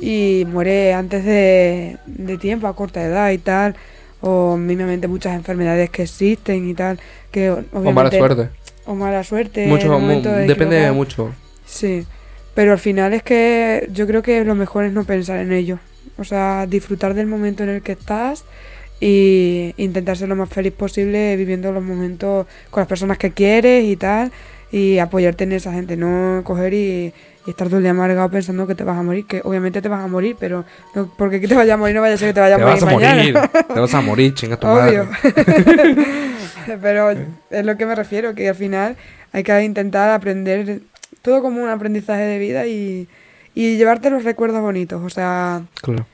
y 0.00 0.46
muere 0.46 0.94
antes 0.94 1.24
de, 1.24 1.96
de 2.06 2.38
tiempo, 2.38 2.68
a 2.68 2.76
corta 2.76 3.02
edad 3.02 3.32
y 3.32 3.38
tal. 3.38 3.74
O 4.20 4.56
mismamente 4.56 5.08
muchas 5.08 5.34
enfermedades 5.34 5.90
que 5.90 6.04
existen 6.04 6.68
y 6.70 6.74
tal. 6.74 7.00
Que 7.32 7.50
obviamente, 7.50 7.88
O 7.88 7.92
mala 7.92 8.10
suerte. 8.12 8.48
O 8.86 8.94
mala 8.94 9.24
suerte. 9.24 9.66
Mucho, 9.66 9.98
mu- 9.98 10.22
de 10.22 10.46
depende 10.46 10.76
de 10.76 10.92
mucho. 10.92 11.32
Sí, 11.64 12.06
pero 12.54 12.70
al 12.70 12.78
final 12.78 13.12
es 13.12 13.24
que 13.24 13.88
yo 13.92 14.06
creo 14.06 14.22
que 14.22 14.44
lo 14.44 14.54
mejor 14.54 14.84
es 14.84 14.92
no 14.92 15.02
pensar 15.02 15.38
en 15.40 15.50
ello. 15.50 15.80
O 16.16 16.22
sea, 16.22 16.66
disfrutar 16.68 17.14
del 17.14 17.26
momento 17.26 17.64
en 17.64 17.70
el 17.70 17.82
que 17.82 17.90
estás 17.90 18.44
y 19.00 19.74
intentar 19.76 20.16
ser 20.16 20.28
lo 20.28 20.36
más 20.36 20.48
feliz 20.48 20.72
posible 20.72 21.36
viviendo 21.36 21.70
los 21.72 21.82
momentos 21.84 22.46
con 22.70 22.80
las 22.80 22.88
personas 22.88 23.18
que 23.18 23.30
quieres 23.32 23.84
y 23.84 23.96
tal 23.96 24.32
y 24.72 24.98
apoyarte 24.98 25.44
en 25.44 25.52
esa 25.52 25.72
gente, 25.72 25.96
no 25.96 26.40
coger 26.44 26.74
y, 26.74 27.12
y 27.46 27.50
estar 27.50 27.68
todo 27.68 27.76
el 27.76 27.82
día 27.84 27.92
amargado 27.92 28.28
pensando 28.30 28.66
que 28.66 28.74
te 28.74 28.82
vas 28.84 28.98
a 28.98 29.02
morir, 29.02 29.24
que 29.26 29.40
obviamente 29.44 29.80
te 29.80 29.88
vas 29.88 30.02
a 30.04 30.08
morir, 30.08 30.36
pero 30.40 30.64
no, 30.94 31.10
porque 31.16 31.40
que 31.40 31.46
te 31.48 31.54
vayas 31.54 31.74
a 31.74 31.76
morir 31.76 31.94
no 31.94 32.00
vaya 32.00 32.14
a 32.14 32.18
ser 32.18 32.28
que 32.30 32.34
te 32.34 32.40
vayas 32.40 32.58
Te 32.58 32.62
a 32.62 32.66
morir 32.66 32.82
vas 32.82 32.92
a 32.92 32.94
mañana. 32.96 33.22
morir. 33.22 33.64
Te 33.74 33.80
vas 33.80 33.94
a 33.94 34.00
morir, 34.00 34.34
chinga 34.34 34.56
tu 34.58 34.66
Obvio. 34.66 35.04
madre. 35.06 35.96
Pero 36.82 37.10
es 37.10 37.64
lo 37.64 37.76
que 37.76 37.86
me 37.86 37.94
refiero, 37.94 38.34
que 38.34 38.48
al 38.48 38.54
final 38.54 38.96
hay 39.32 39.42
que 39.42 39.62
intentar 39.62 40.10
aprender 40.10 40.80
todo 41.22 41.42
como 41.42 41.62
un 41.62 41.68
aprendizaje 41.68 42.22
de 42.22 42.38
vida 42.38 42.66
y, 42.66 43.08
y 43.54 43.76
llevarte 43.76 44.10
los 44.10 44.24
recuerdos 44.24 44.60
bonitos. 44.62 45.02
O 45.02 45.10
sea, 45.10 45.62
Claro. 45.82 46.06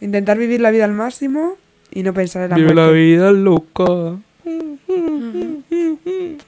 intentar 0.00 0.38
vivir 0.38 0.60
la 0.60 0.70
vida 0.70 0.84
al 0.84 0.92
máximo 0.92 1.54
y 1.92 2.02
no 2.02 2.12
pensar 2.14 2.44
en 2.44 2.50
la 2.50 2.56
Vive 2.56 2.74
la 2.74 2.90
vida 2.90 3.32
loca. 3.32 4.16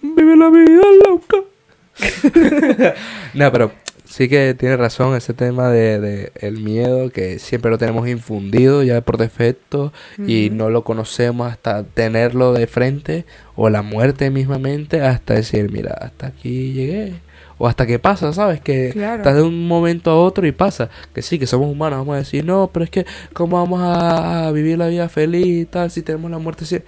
Vive 0.02 0.37
la 0.37 0.50
vida 0.50 0.83
loca. 1.07 1.38
no, 3.35 3.52
pero 3.52 3.72
sí 4.04 4.28
que 4.28 4.54
tiene 4.54 4.76
razón 4.76 5.14
ese 5.16 5.35
tema 5.35 5.68
de, 5.68 6.00
de 6.00 6.33
el 6.37 6.59
miedo 6.61 7.11
que 7.11 7.38
siempre 7.38 7.70
lo 7.70 7.78
tenemos 7.78 8.09
infundido 8.09 8.83
ya 8.83 9.00
por 9.00 9.18
defecto 9.18 9.92
y 10.18 10.50
no 10.50 10.70
lo 10.70 10.83
conocemos 10.85 11.50
hasta 11.50 11.85
tenerlo 11.85 12.52
de 12.52 12.66
frente 12.66 13.26
o 13.54 13.70
la 13.70 13.83
muerte 13.83 14.30
mismamente 14.30 15.02
hasta 15.02 15.35
decir, 15.35 15.70
mira, 15.70 15.92
hasta 16.00 16.28
aquí 16.28 16.72
llegué. 16.72 17.14
O 17.58 17.68
hasta 17.68 17.86
que 17.86 17.98
pasa, 17.98 18.32
¿sabes? 18.32 18.60
Que 18.60 18.90
Claro. 18.92 19.18
estás 19.18 19.34
de 19.36 19.42
un 19.42 19.66
momento 19.68 20.10
a 20.10 20.16
otro 20.20 20.46
y 20.46 20.52
pasa. 20.52 20.90
Que 21.14 21.22
sí, 21.22 21.38
que 21.38 21.46
somos 21.46 21.70
humanos, 21.70 22.00
vamos 22.00 22.14
a 22.14 22.18
decir, 22.18 22.44
no, 22.44 22.70
pero 22.72 22.84
es 22.84 22.90
que, 22.90 23.06
¿cómo 23.32 23.58
vamos 23.58 23.80
a 23.82 24.50
vivir 24.52 24.76
la 24.78 24.88
vida 24.88 25.08
feliz 25.08 25.46
y 25.46 25.64
tal 25.64 25.90
si 25.90 26.02
tenemos 26.02 26.30
la 26.30 26.38
muerte? 26.38 26.64
así?". 26.64 26.80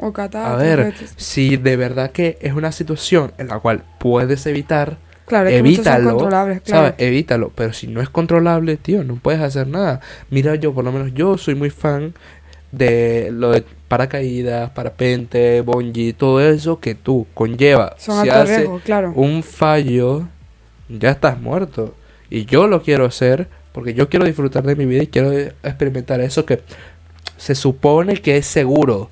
O 0.00 0.12
A 0.16 0.54
ver, 0.56 0.94
si 1.16 1.56
de 1.56 1.76
verdad 1.76 2.12
que 2.12 2.38
es 2.40 2.52
una 2.52 2.70
situación 2.70 3.32
en 3.36 3.48
la 3.48 3.58
cual 3.58 3.82
puedes 3.98 4.46
evitar, 4.46 4.96
Claro, 5.26 5.50
evítalo, 5.50 6.16
claro. 6.28 6.58
¿sabes? 6.64 6.94
Evítalo. 6.98 7.52
Pero 7.54 7.72
si 7.74 7.86
no 7.88 8.00
es 8.00 8.08
controlable, 8.08 8.76
tío, 8.76 9.04
no 9.04 9.16
puedes 9.16 9.40
hacer 9.42 9.66
nada. 9.66 10.00
Mira, 10.30 10.54
yo, 10.54 10.72
por 10.72 10.84
lo 10.84 10.92
menos 10.92 11.12
yo 11.14 11.36
soy 11.36 11.54
muy 11.54 11.68
fan 11.70 12.14
de 12.72 13.30
lo 13.32 13.50
de 13.50 13.64
paracaídas, 13.88 14.70
parapente, 14.70 15.62
bungee, 15.62 16.12
todo 16.12 16.40
eso 16.40 16.78
que 16.78 16.94
tú 16.94 17.26
conlleva. 17.34 17.94
Son 17.98 18.22
si 18.22 18.28
hace 18.28 18.58
riesgo, 18.58 18.80
claro. 18.84 19.12
un 19.16 19.42
fallo, 19.42 20.28
ya 20.88 21.10
estás 21.10 21.40
muerto. 21.40 21.94
Y 22.30 22.44
yo 22.44 22.66
lo 22.66 22.82
quiero 22.82 23.06
hacer 23.06 23.48
porque 23.72 23.94
yo 23.94 24.08
quiero 24.08 24.26
disfrutar 24.26 24.64
de 24.64 24.76
mi 24.76 24.84
vida 24.84 25.02
y 25.02 25.06
quiero 25.06 25.32
experimentar 25.32 26.20
eso 26.20 26.44
que 26.44 26.60
se 27.36 27.54
supone 27.54 28.14
que 28.20 28.36
es 28.36 28.46
seguro. 28.46 29.10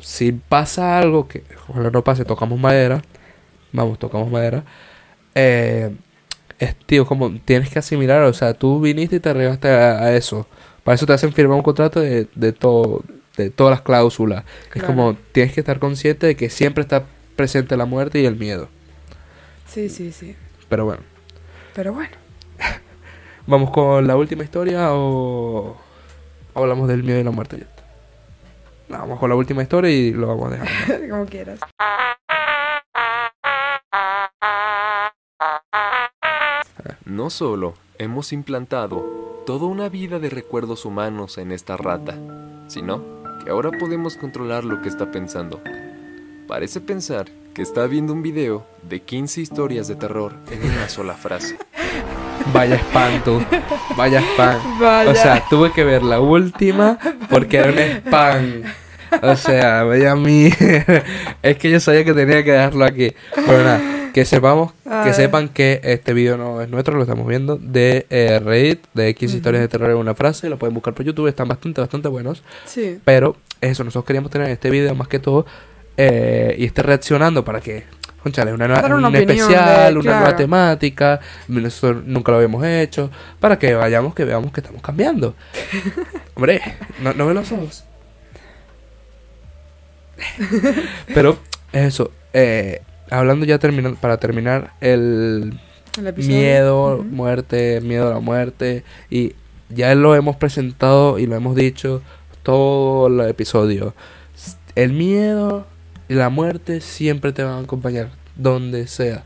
Si 0.00 0.32
pasa 0.32 0.98
algo 0.98 1.26
que 1.28 1.44
ojalá 1.68 1.90
no 1.90 2.04
pase, 2.04 2.24
tocamos 2.24 2.60
madera. 2.60 3.02
Vamos, 3.72 3.98
tocamos 3.98 4.30
madera. 4.30 4.64
Eh, 5.34 5.90
es, 6.58 6.74
tío, 6.86 7.06
como 7.06 7.30
tienes 7.44 7.70
que 7.70 7.78
asimilar, 7.78 8.22
o 8.24 8.32
sea, 8.32 8.54
tú 8.54 8.80
viniste 8.80 9.16
y 9.16 9.20
te 9.20 9.30
arriesgaste 9.30 9.68
a, 9.68 10.02
a 10.02 10.16
eso. 10.16 10.46
Para 10.84 10.96
eso 10.96 11.06
te 11.06 11.12
hacen 11.12 11.32
firmar 11.32 11.56
un 11.56 11.62
contrato 11.62 12.00
de, 12.00 12.26
de 12.34 12.52
todo, 12.52 13.02
de 13.44 13.50
todas 13.50 13.70
las 13.72 13.82
cláusulas. 13.82 14.44
Es 14.66 14.72
Claro. 14.72 14.86
como 14.88 15.14
tienes 15.32 15.52
que 15.54 15.60
estar 15.60 15.78
consciente 15.78 16.26
de 16.26 16.36
que 16.36 16.50
siempre 16.50 16.82
está 16.82 17.04
presente 17.36 17.76
la 17.76 17.84
muerte 17.86 18.20
y 18.20 18.26
el 18.26 18.36
miedo. 18.36 18.68
Sí, 19.66 19.88
sí, 19.88 20.12
sí. 20.12 20.34
Pero 20.68 20.84
bueno, 20.84 21.02
Pero 21.74 21.92
bueno, 21.92 22.10
vamos 23.46 23.70
con 23.70 24.06
la 24.06 24.16
última 24.16 24.44
historia 24.44 24.88
o 24.92 25.76
hablamos 26.54 26.88
del 26.88 27.02
miedo 27.04 27.20
y 27.20 27.24
la 27.24 27.30
muerte? 27.30 27.64
No, 28.88 28.98
vamos 28.98 29.18
con 29.20 29.28
la 29.30 29.36
última 29.36 29.62
historia 29.62 29.90
y 29.90 30.12
lo 30.12 30.26
vamos 30.28 30.48
a 30.52 30.56
dejar. 30.56 31.08
como 31.10 31.26
quieras. 31.26 31.60
No 37.04 37.30
solo 37.30 37.74
hemos 37.98 38.32
implantado 38.32 39.42
toda 39.46 39.66
una 39.66 39.88
vida 39.88 40.18
de 40.18 40.30
recuerdos 40.30 40.84
humanos 40.84 41.38
en 41.38 41.52
esta 41.52 41.76
rata, 41.76 42.14
sino 42.68 43.02
que 43.42 43.50
ahora 43.50 43.70
podemos 43.70 44.16
controlar 44.16 44.64
lo 44.64 44.82
que 44.82 44.88
está 44.88 45.10
pensando. 45.10 45.60
Parece 46.46 46.80
pensar 46.80 47.26
que 47.54 47.62
está 47.62 47.86
viendo 47.86 48.12
un 48.12 48.22
video 48.22 48.66
de 48.82 49.00
15 49.00 49.40
historias 49.40 49.88
de 49.88 49.96
terror 49.96 50.34
en 50.50 50.70
una 50.70 50.88
sola 50.88 51.14
frase. 51.14 51.58
Vaya 52.52 52.76
spam 52.76 53.22
tú. 53.24 53.42
Vaya 53.96 54.20
spam. 54.20 54.78
Vaya. 54.80 55.10
O 55.10 55.14
sea, 55.14 55.44
tuve 55.50 55.72
que 55.72 55.84
ver 55.84 56.02
la 56.02 56.20
última 56.20 56.98
porque 57.28 57.58
era 57.58 57.70
un 57.70 57.78
spam. 57.78 58.62
O 59.22 59.36
sea, 59.36 59.84
vaya 59.84 60.14
mí. 60.14 60.50
es 61.42 61.58
que 61.58 61.70
yo 61.70 61.80
sabía 61.80 62.04
que 62.04 62.14
tenía 62.14 62.44
que 62.44 62.52
dejarlo 62.52 62.84
aquí. 62.84 63.14
Pero 63.34 63.64
nada, 63.64 63.80
que 64.18 64.24
sepamos, 64.24 64.72
A 64.84 65.02
que 65.04 65.10
ver. 65.10 65.14
sepan 65.14 65.48
que 65.48 65.80
este 65.84 66.12
video 66.12 66.36
no 66.36 66.60
es 66.60 66.68
nuestro, 66.68 66.96
lo 66.96 67.02
estamos 67.02 67.24
viendo 67.28 67.56
de 67.56 68.04
eh, 68.10 68.40
Reddit, 68.44 68.84
de 68.92 69.14
15 69.14 69.36
historias 69.36 69.60
de 69.62 69.68
terror 69.68 69.90
en 69.92 69.96
una 69.96 70.16
frase. 70.16 70.48
Lo 70.48 70.58
pueden 70.58 70.74
buscar 70.74 70.92
por 70.92 71.06
YouTube, 71.06 71.28
están 71.28 71.46
bastante, 71.46 71.80
bastante 71.80 72.08
buenos. 72.08 72.42
Sí. 72.64 72.98
Pero 73.04 73.36
eso, 73.60 73.84
nosotros 73.84 74.06
queríamos 74.06 74.32
tener 74.32 74.50
este 74.50 74.70
video 74.70 74.92
más 74.96 75.06
que 75.06 75.20
todo 75.20 75.46
eh, 75.96 76.56
y 76.58 76.64
esté 76.64 76.82
reaccionando 76.82 77.44
para 77.44 77.60
que, 77.60 77.84
conchale, 78.20 78.52
una, 78.52 78.66
nueva- 78.66 78.86
una 78.96 79.06
un 79.06 79.14
especial, 79.14 79.94
de- 79.94 80.00
una 80.00 80.10
nueva 80.10 80.20
claro. 80.22 80.36
temática. 80.36 81.20
Nosotros 81.46 82.02
nunca 82.04 82.32
lo 82.32 82.38
habíamos 82.38 82.64
hecho. 82.66 83.12
Para 83.38 83.56
que 83.56 83.72
vayamos, 83.74 84.16
que 84.16 84.24
veamos 84.24 84.50
que 84.52 84.60
estamos 84.62 84.82
cambiando. 84.82 85.36
Hombre, 86.34 86.60
no, 87.02 87.12
no 87.12 87.24
ve 87.24 87.34
los 87.34 87.52
ojos. 87.52 87.84
Pero 91.14 91.38
eso, 91.72 92.10
eh, 92.32 92.82
hablando 93.10 93.46
ya 93.46 93.58
terminando, 93.58 93.98
para 94.00 94.18
terminar 94.18 94.72
el 94.80 95.58
miedo, 96.16 97.04
muerte, 97.08 97.80
miedo 97.80 98.08
a 98.10 98.14
la 98.14 98.20
muerte. 98.20 98.84
Y 99.10 99.34
ya 99.68 99.94
lo 99.94 100.14
hemos 100.14 100.36
presentado 100.36 101.18
y 101.18 101.26
lo 101.26 101.36
hemos 101.36 101.54
dicho 101.54 102.02
todo 102.42 103.08
el 103.08 103.28
episodio. 103.28 103.94
El 104.74 104.92
miedo 104.92 105.66
y 106.08 106.14
la 106.14 106.30
muerte 106.30 106.80
siempre 106.80 107.32
te 107.32 107.42
van 107.42 107.54
a 107.54 107.60
acompañar, 107.60 108.10
donde 108.36 108.86
sea. 108.86 109.24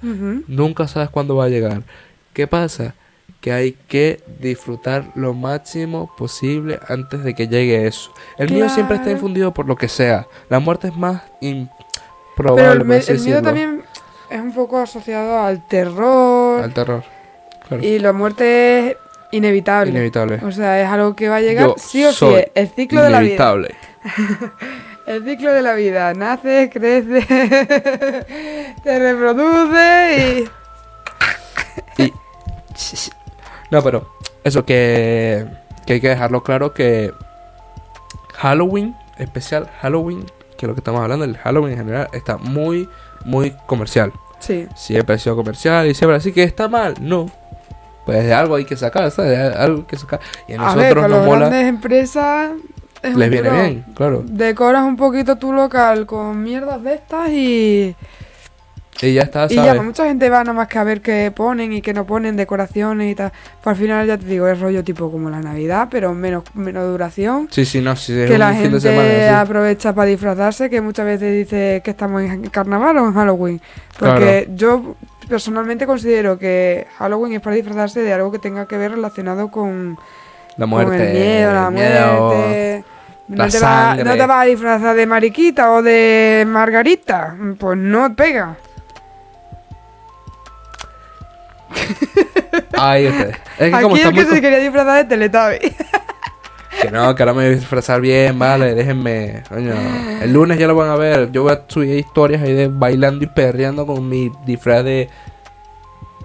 Nunca 0.48 0.88
sabes 0.88 1.10
cuándo 1.10 1.36
va 1.36 1.44
a 1.44 1.48
llegar. 1.48 1.82
¿Qué 2.32 2.46
pasa? 2.46 2.94
Que 3.40 3.52
hay 3.52 3.72
que 3.88 4.22
disfrutar 4.40 5.12
lo 5.14 5.35
máximo 5.35 6.12
posible 6.16 6.78
antes 6.88 7.22
de 7.22 7.35
que 7.35 7.48
llegue 7.48 7.87
eso. 7.87 8.12
El 8.38 8.50
miedo 8.50 8.68
siempre 8.68 8.96
está 8.96 9.10
infundido 9.10 9.52
por 9.52 9.66
lo 9.66 9.76
que 9.76 9.88
sea. 9.88 10.26
La 10.48 10.58
muerte 10.58 10.88
es 10.88 10.96
más 10.96 11.22
Pero 12.37 12.58
el, 12.58 12.85
me- 12.85 13.00
miedo 13.00 13.42
también 13.42 13.83
es 14.30 14.40
un 14.40 14.52
poco 14.54 14.78
asociado 14.78 15.42
al 15.42 15.66
terror. 15.66 16.62
Al 16.62 16.72
terror. 16.72 17.02
Claro. 17.68 17.83
Y 17.83 17.98
la 17.98 18.12
muerte 18.12 18.90
es 18.90 18.96
inevitable. 19.30 19.90
Inevitable. 19.90 20.40
O 20.44 20.52
sea, 20.52 20.80
es 20.80 20.88
algo 20.88 21.14
que 21.14 21.28
va 21.28 21.37
a 21.37 21.40
llegar 21.40 21.66
Yo 21.66 21.74
sí 21.78 22.04
o 22.04 22.12
sí. 22.12 22.26
El 22.54 22.68
ciclo 22.68 23.02
de 23.02 23.10
la 23.10 23.20
vida. 23.20 23.26
Inevitable. 23.26 23.74
El 25.06 25.24
ciclo 25.24 25.52
de 25.52 25.62
la 25.62 25.74
vida. 25.74 26.14
Naces, 26.14 26.70
creces, 26.72 27.26
te 28.83 28.98
reproduces 28.98 30.48
y... 31.98 32.02
Y... 32.02 32.12
No, 33.70 33.83
pero 33.83 34.08
eso 34.44 34.64
que, 34.64 35.46
que 35.87 35.94
hay 35.94 36.00
que 36.00 36.08
dejarlo 36.08 36.42
claro 36.42 36.72
que 36.72 37.12
Halloween, 38.35 38.94
especial 39.18 39.68
Halloween, 39.80 40.24
que 40.63 40.67
es 40.67 40.69
lo 40.69 40.75
que 40.77 40.81
estamos 40.81 41.00
hablando, 41.00 41.25
el 41.25 41.37
Halloween 41.38 41.73
en 41.73 41.79
general, 41.79 42.08
está 42.13 42.38
muy, 42.38 42.88
muy 43.25 43.52
comercial. 43.67 44.13
Sí. 44.38 44.69
Siempre 44.77 45.17
ha 45.17 45.19
sido 45.19 45.35
comercial 45.35 45.88
y 45.88 45.94
siempre 45.94 46.17
así 46.17 46.33
que 46.33 46.44
está 46.44 46.69
mal, 46.69 46.94
no. 47.00 47.29
Pues 48.06 48.25
de 48.25 48.33
algo 48.33 48.54
hay 48.54 48.65
que 48.65 48.77
sacar, 48.77 49.10
¿sabes? 49.10 49.33
De 49.33 49.38
algo 49.38 49.79
hay 49.79 49.87
que 49.87 49.96
sacar. 49.96 50.21
Y 50.46 50.52
a 50.52 50.54
A 50.54 50.58
nosotros 50.58 50.85
ver, 50.85 50.96
nos 50.98 51.10
las 51.10 51.27
mola, 51.27 51.38
grandes 51.48 51.67
empresas... 51.67 52.52
es 53.02 53.17
les 53.17 53.29
viene 53.29 53.50
bien, 53.50 53.85
claro. 53.96 54.23
Decoras 54.25 54.85
un 54.85 54.96
poquito 54.96 55.37
tu 55.37 55.52
local 55.52 56.06
con 56.06 56.40
mierdas 56.40 56.81
de 56.85 56.94
estas 56.94 57.31
y... 57.31 57.96
Y 59.00 59.14
ya 59.14 59.22
está, 59.22 59.46
Y 59.48 59.54
ya, 59.56 59.62
¿sabes? 59.62 59.74
pues 59.76 59.86
mucha 59.86 60.04
gente 60.06 60.28
va 60.30 60.44
nada 60.44 60.52
más 60.52 60.68
que 60.68 60.78
a 60.78 60.84
ver 60.84 61.00
qué 61.00 61.32
ponen 61.34 61.72
y 61.72 61.82
qué 61.82 61.92
no 61.92 62.04
ponen, 62.06 62.36
decoraciones 62.36 63.10
y 63.10 63.14
tal. 63.16 63.32
Pues 63.62 63.74
al 63.76 63.82
final 63.82 64.06
ya 64.06 64.16
te 64.18 64.26
digo, 64.26 64.46
es 64.46 64.60
rollo 64.60 64.84
tipo 64.84 65.10
como 65.10 65.28
la 65.30 65.40
Navidad, 65.40 65.88
pero 65.90 66.12
menos, 66.14 66.44
menos 66.54 66.86
duración. 66.86 67.48
Sí, 67.50 67.64
sí, 67.64 67.80
no, 67.80 67.96
sí, 67.96 68.12
es 68.12 68.28
que 68.28 68.34
un 68.34 68.38
la 68.38 68.52
fin 68.52 68.70
de 68.70 68.80
gente 68.80 69.28
sí. 69.28 69.34
aprovecha 69.34 69.92
para 69.92 70.06
disfrazarse, 70.08 70.70
que 70.70 70.80
muchas 70.80 71.06
veces 71.06 71.34
dice 71.34 71.80
que 71.82 71.90
estamos 71.90 72.22
en 72.22 72.48
carnaval 72.50 72.98
o 72.98 73.06
en 73.08 73.14
Halloween. 73.14 73.60
Porque 73.98 74.48
yo 74.54 74.94
personalmente 75.28 75.86
considero 75.86 76.38
que 76.38 76.86
Halloween 76.98 77.32
es 77.34 77.40
para 77.40 77.56
disfrazarse 77.56 78.00
de 78.02 78.12
algo 78.12 78.30
que 78.30 78.38
tenga 78.38 78.66
que 78.66 78.76
ver 78.76 78.92
relacionado 78.92 79.50
con, 79.50 79.96
La 80.58 80.64
con 80.66 80.68
muerte. 80.70 81.06
el 81.10 81.12
miedo, 81.18 81.52
la 81.52 81.66
el 81.68 81.72
muerte. 81.72 82.84
no, 83.28 83.48
te 83.48 83.58
va- 83.58 83.60
sangre. 83.88 84.04
no 84.04 84.12
te 84.16 84.26
vas 84.26 84.42
a 84.42 84.44
disfrazar 84.44 84.94
de 84.94 85.06
mariquita 85.06 85.72
o 85.72 85.82
de 85.82 86.44
margarita. 86.46 87.34
Pues 87.58 87.78
no 87.78 88.14
pega. 88.14 88.56
Ay, 92.73 93.06
este. 93.06 93.31
Es 93.58 93.75
que 93.75 93.83
como 93.83 93.94
Aquí 93.94 94.04
el 94.04 94.14
que 94.14 94.25
se 94.25 94.40
quería 94.40 94.58
disfrazar 94.58 94.96
de 94.96 95.04
Teletubby. 95.04 95.75
Que 96.81 96.90
no, 96.90 97.14
que 97.14 97.23
ahora 97.23 97.35
me 97.35 97.44
voy 97.44 97.52
a 97.52 97.56
disfrazar 97.56 98.00
bien, 98.00 98.38
vale, 98.38 98.75
déjenme. 98.75 99.42
Coño, 99.48 99.75
el 100.20 100.33
lunes 100.33 100.58
ya 100.58 100.66
lo 100.66 100.75
van 100.75 100.90
a 100.90 100.96
ver. 100.96 101.31
Yo 101.31 101.42
voy 101.42 101.52
a 101.52 101.64
subir 101.68 101.98
historias 101.98 102.42
ahí 102.42 102.54
de 102.54 102.68
bailando 102.68 103.25
y 103.25 103.29
perreando 103.29 103.87
con 103.87 104.08
mi 104.08 104.33
disfraz 104.44 104.85
de. 104.85 105.08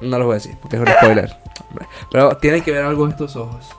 No 0.01 0.17
lo 0.17 0.25
voy 0.25 0.33
a 0.33 0.35
decir, 0.35 0.57
porque 0.61 0.77
es 0.77 0.81
un 0.81 0.87
spoiler. 0.87 1.35
Hombre. 1.69 1.85
Pero 2.11 2.37
tienen 2.37 2.63
que 2.63 2.71
ver 2.71 2.83
algo 2.83 3.05
en 3.05 3.11
estos 3.11 3.35
ojos. 3.35 3.69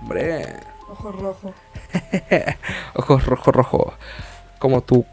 Hombre, 0.00 0.44
Ojo 0.90 1.12
rojo. 1.12 1.54
ojos 2.94 3.26
rojo, 3.26 3.52
rojo. 3.52 3.94
Como 4.58 4.82
tú. 4.82 5.06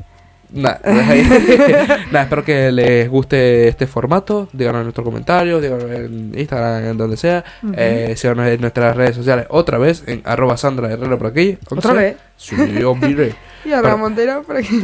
Nada. 0.49 0.79
Nada, 2.11 2.23
espero 2.23 2.43
que 2.45 2.71
les 2.71 3.09
guste 3.09 3.67
este 3.67 3.85
formato. 3.87 4.47
Díganos 4.53 4.79
en 4.79 4.83
nuestros 4.85 5.03
comentarios, 5.05 5.61
díganos 5.61 5.91
en 5.91 6.31
Instagram, 6.37 6.85
en 6.85 6.97
donde 6.97 7.17
sea. 7.17 7.43
eh, 7.75 8.13
síganos 8.15 8.47
en 8.47 8.61
nuestras 8.61 8.95
redes 8.95 9.15
sociales 9.15 9.45
otra 9.49 9.77
vez 9.77 10.03
en 10.07 10.21
arroba 10.25 10.55
Sandra 10.57 10.89
Herrera 10.91 11.17
por 11.17 11.27
aquí. 11.27 11.57
¿Otra 11.69 11.93
vez? 11.93 12.15
Sí. 12.37 12.55
Y 13.65 13.73
a 13.73 13.77
Pero- 13.81 13.81
la 13.89 13.95
Montero 13.97 14.43
por 14.43 14.55
aquí. 14.57 14.81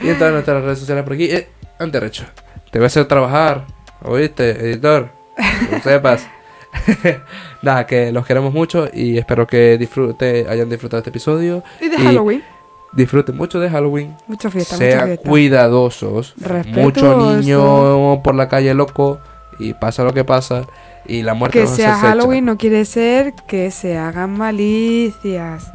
Y 0.00 0.08
en 0.08 0.18
todas 0.18 0.32
nuestras 0.32 0.62
redes 0.62 0.78
sociales 0.78 1.04
por 1.04 1.12
aquí. 1.12 1.24
Eh, 1.24 1.48
derecho. 1.90 2.24
Te 2.70 2.78
voy 2.78 2.84
a 2.84 2.86
hacer 2.86 3.04
trabajar. 3.04 3.66
¿Oíste, 4.02 4.50
editor? 4.70 5.10
Que 5.36 5.76
lo 5.76 5.82
sepas. 5.82 6.26
Nada, 7.62 7.86
que 7.86 8.10
los 8.12 8.24
queremos 8.26 8.52
mucho 8.52 8.88
y 8.92 9.18
espero 9.18 9.46
que 9.46 9.76
disfrute, 9.78 10.46
hayan 10.48 10.68
disfrutado 10.68 10.98
este 10.98 11.10
episodio. 11.10 11.62
Y 11.80 11.88
de 11.88 11.96
Halloween. 11.98 12.42
Disfruten 12.96 13.36
mucho 13.36 13.58
de 13.60 13.68
Halloween. 13.70 14.16
Mucha 14.26 14.50
fiesta, 14.50 14.76
mucha 14.76 14.86
Sean 14.90 15.06
fiesta. 15.06 15.28
cuidadosos. 15.28 16.34
Mucho 16.66 17.16
niño 17.36 18.22
por 18.22 18.34
la 18.34 18.48
calle 18.48 18.72
loco. 18.74 19.18
Y 19.58 19.72
pasa 19.74 20.04
lo 20.04 20.12
que 20.12 20.24
pasa. 20.24 20.62
Y 21.06 21.22
la 21.22 21.34
muerte 21.34 21.58
Que 21.58 21.64
nos 21.64 21.74
sea. 21.76 21.96
Halloween 21.96 22.44
no 22.44 22.56
quiere 22.56 22.84
ser 22.84 23.34
que 23.46 23.70
se 23.70 23.96
hagan 23.98 24.36
malicias. 24.36 25.72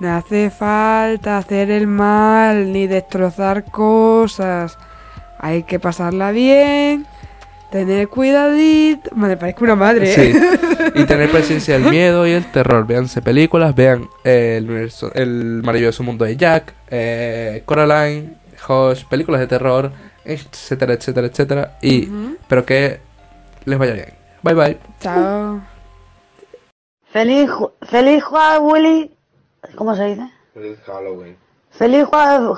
No 0.00 0.14
hace 0.14 0.50
falta 0.50 1.38
hacer 1.38 1.70
el 1.70 1.86
mal 1.86 2.72
ni 2.72 2.86
destrozar 2.86 3.64
cosas. 3.64 4.78
Hay 5.38 5.62
que 5.64 5.78
pasarla 5.78 6.30
bien, 6.32 7.06
tener 7.70 8.08
cuidadito. 8.08 9.14
Me 9.14 9.36
parezco 9.36 9.64
una 9.64 9.76
madre. 9.76 10.10
¿eh? 10.12 10.32
Sí. 10.32 10.38
Y 10.94 11.04
tener 11.06 11.30
presencia 11.30 11.78
del 11.78 11.90
miedo 11.90 12.26
y 12.26 12.32
el 12.32 12.50
terror. 12.50 12.86
Véanse 12.86 13.22
películas, 13.22 13.74
vean 13.74 14.08
eh, 14.24 14.56
el, 14.58 14.68
universo- 14.70 15.12
el 15.14 15.62
maravilloso 15.64 16.02
mundo 16.02 16.24
de 16.24 16.36
Jack, 16.36 16.74
eh, 16.90 17.62
Coraline, 17.66 18.34
Hush, 18.68 19.04
películas 19.04 19.40
de 19.40 19.46
terror, 19.46 19.92
etcétera, 20.24 20.94
etcétera, 20.94 21.26
etcétera. 21.26 21.78
Y 21.82 22.08
Ujú. 22.08 22.36
espero 22.40 22.64
que 22.66 23.00
les 23.64 23.78
vaya 23.78 23.92
bien. 23.94 24.14
Bye 24.42 24.54
bye. 24.54 24.78
Chao. 25.00 25.60
Feliz, 27.12 27.50
feliz 27.82 28.22
Halloween. 28.24 29.10
¿Cómo 29.74 29.94
se 29.96 30.04
dice? 30.04 30.30
Halloween. 30.86 31.36
Feliz 31.70 32.06
Halloween. 32.10 32.56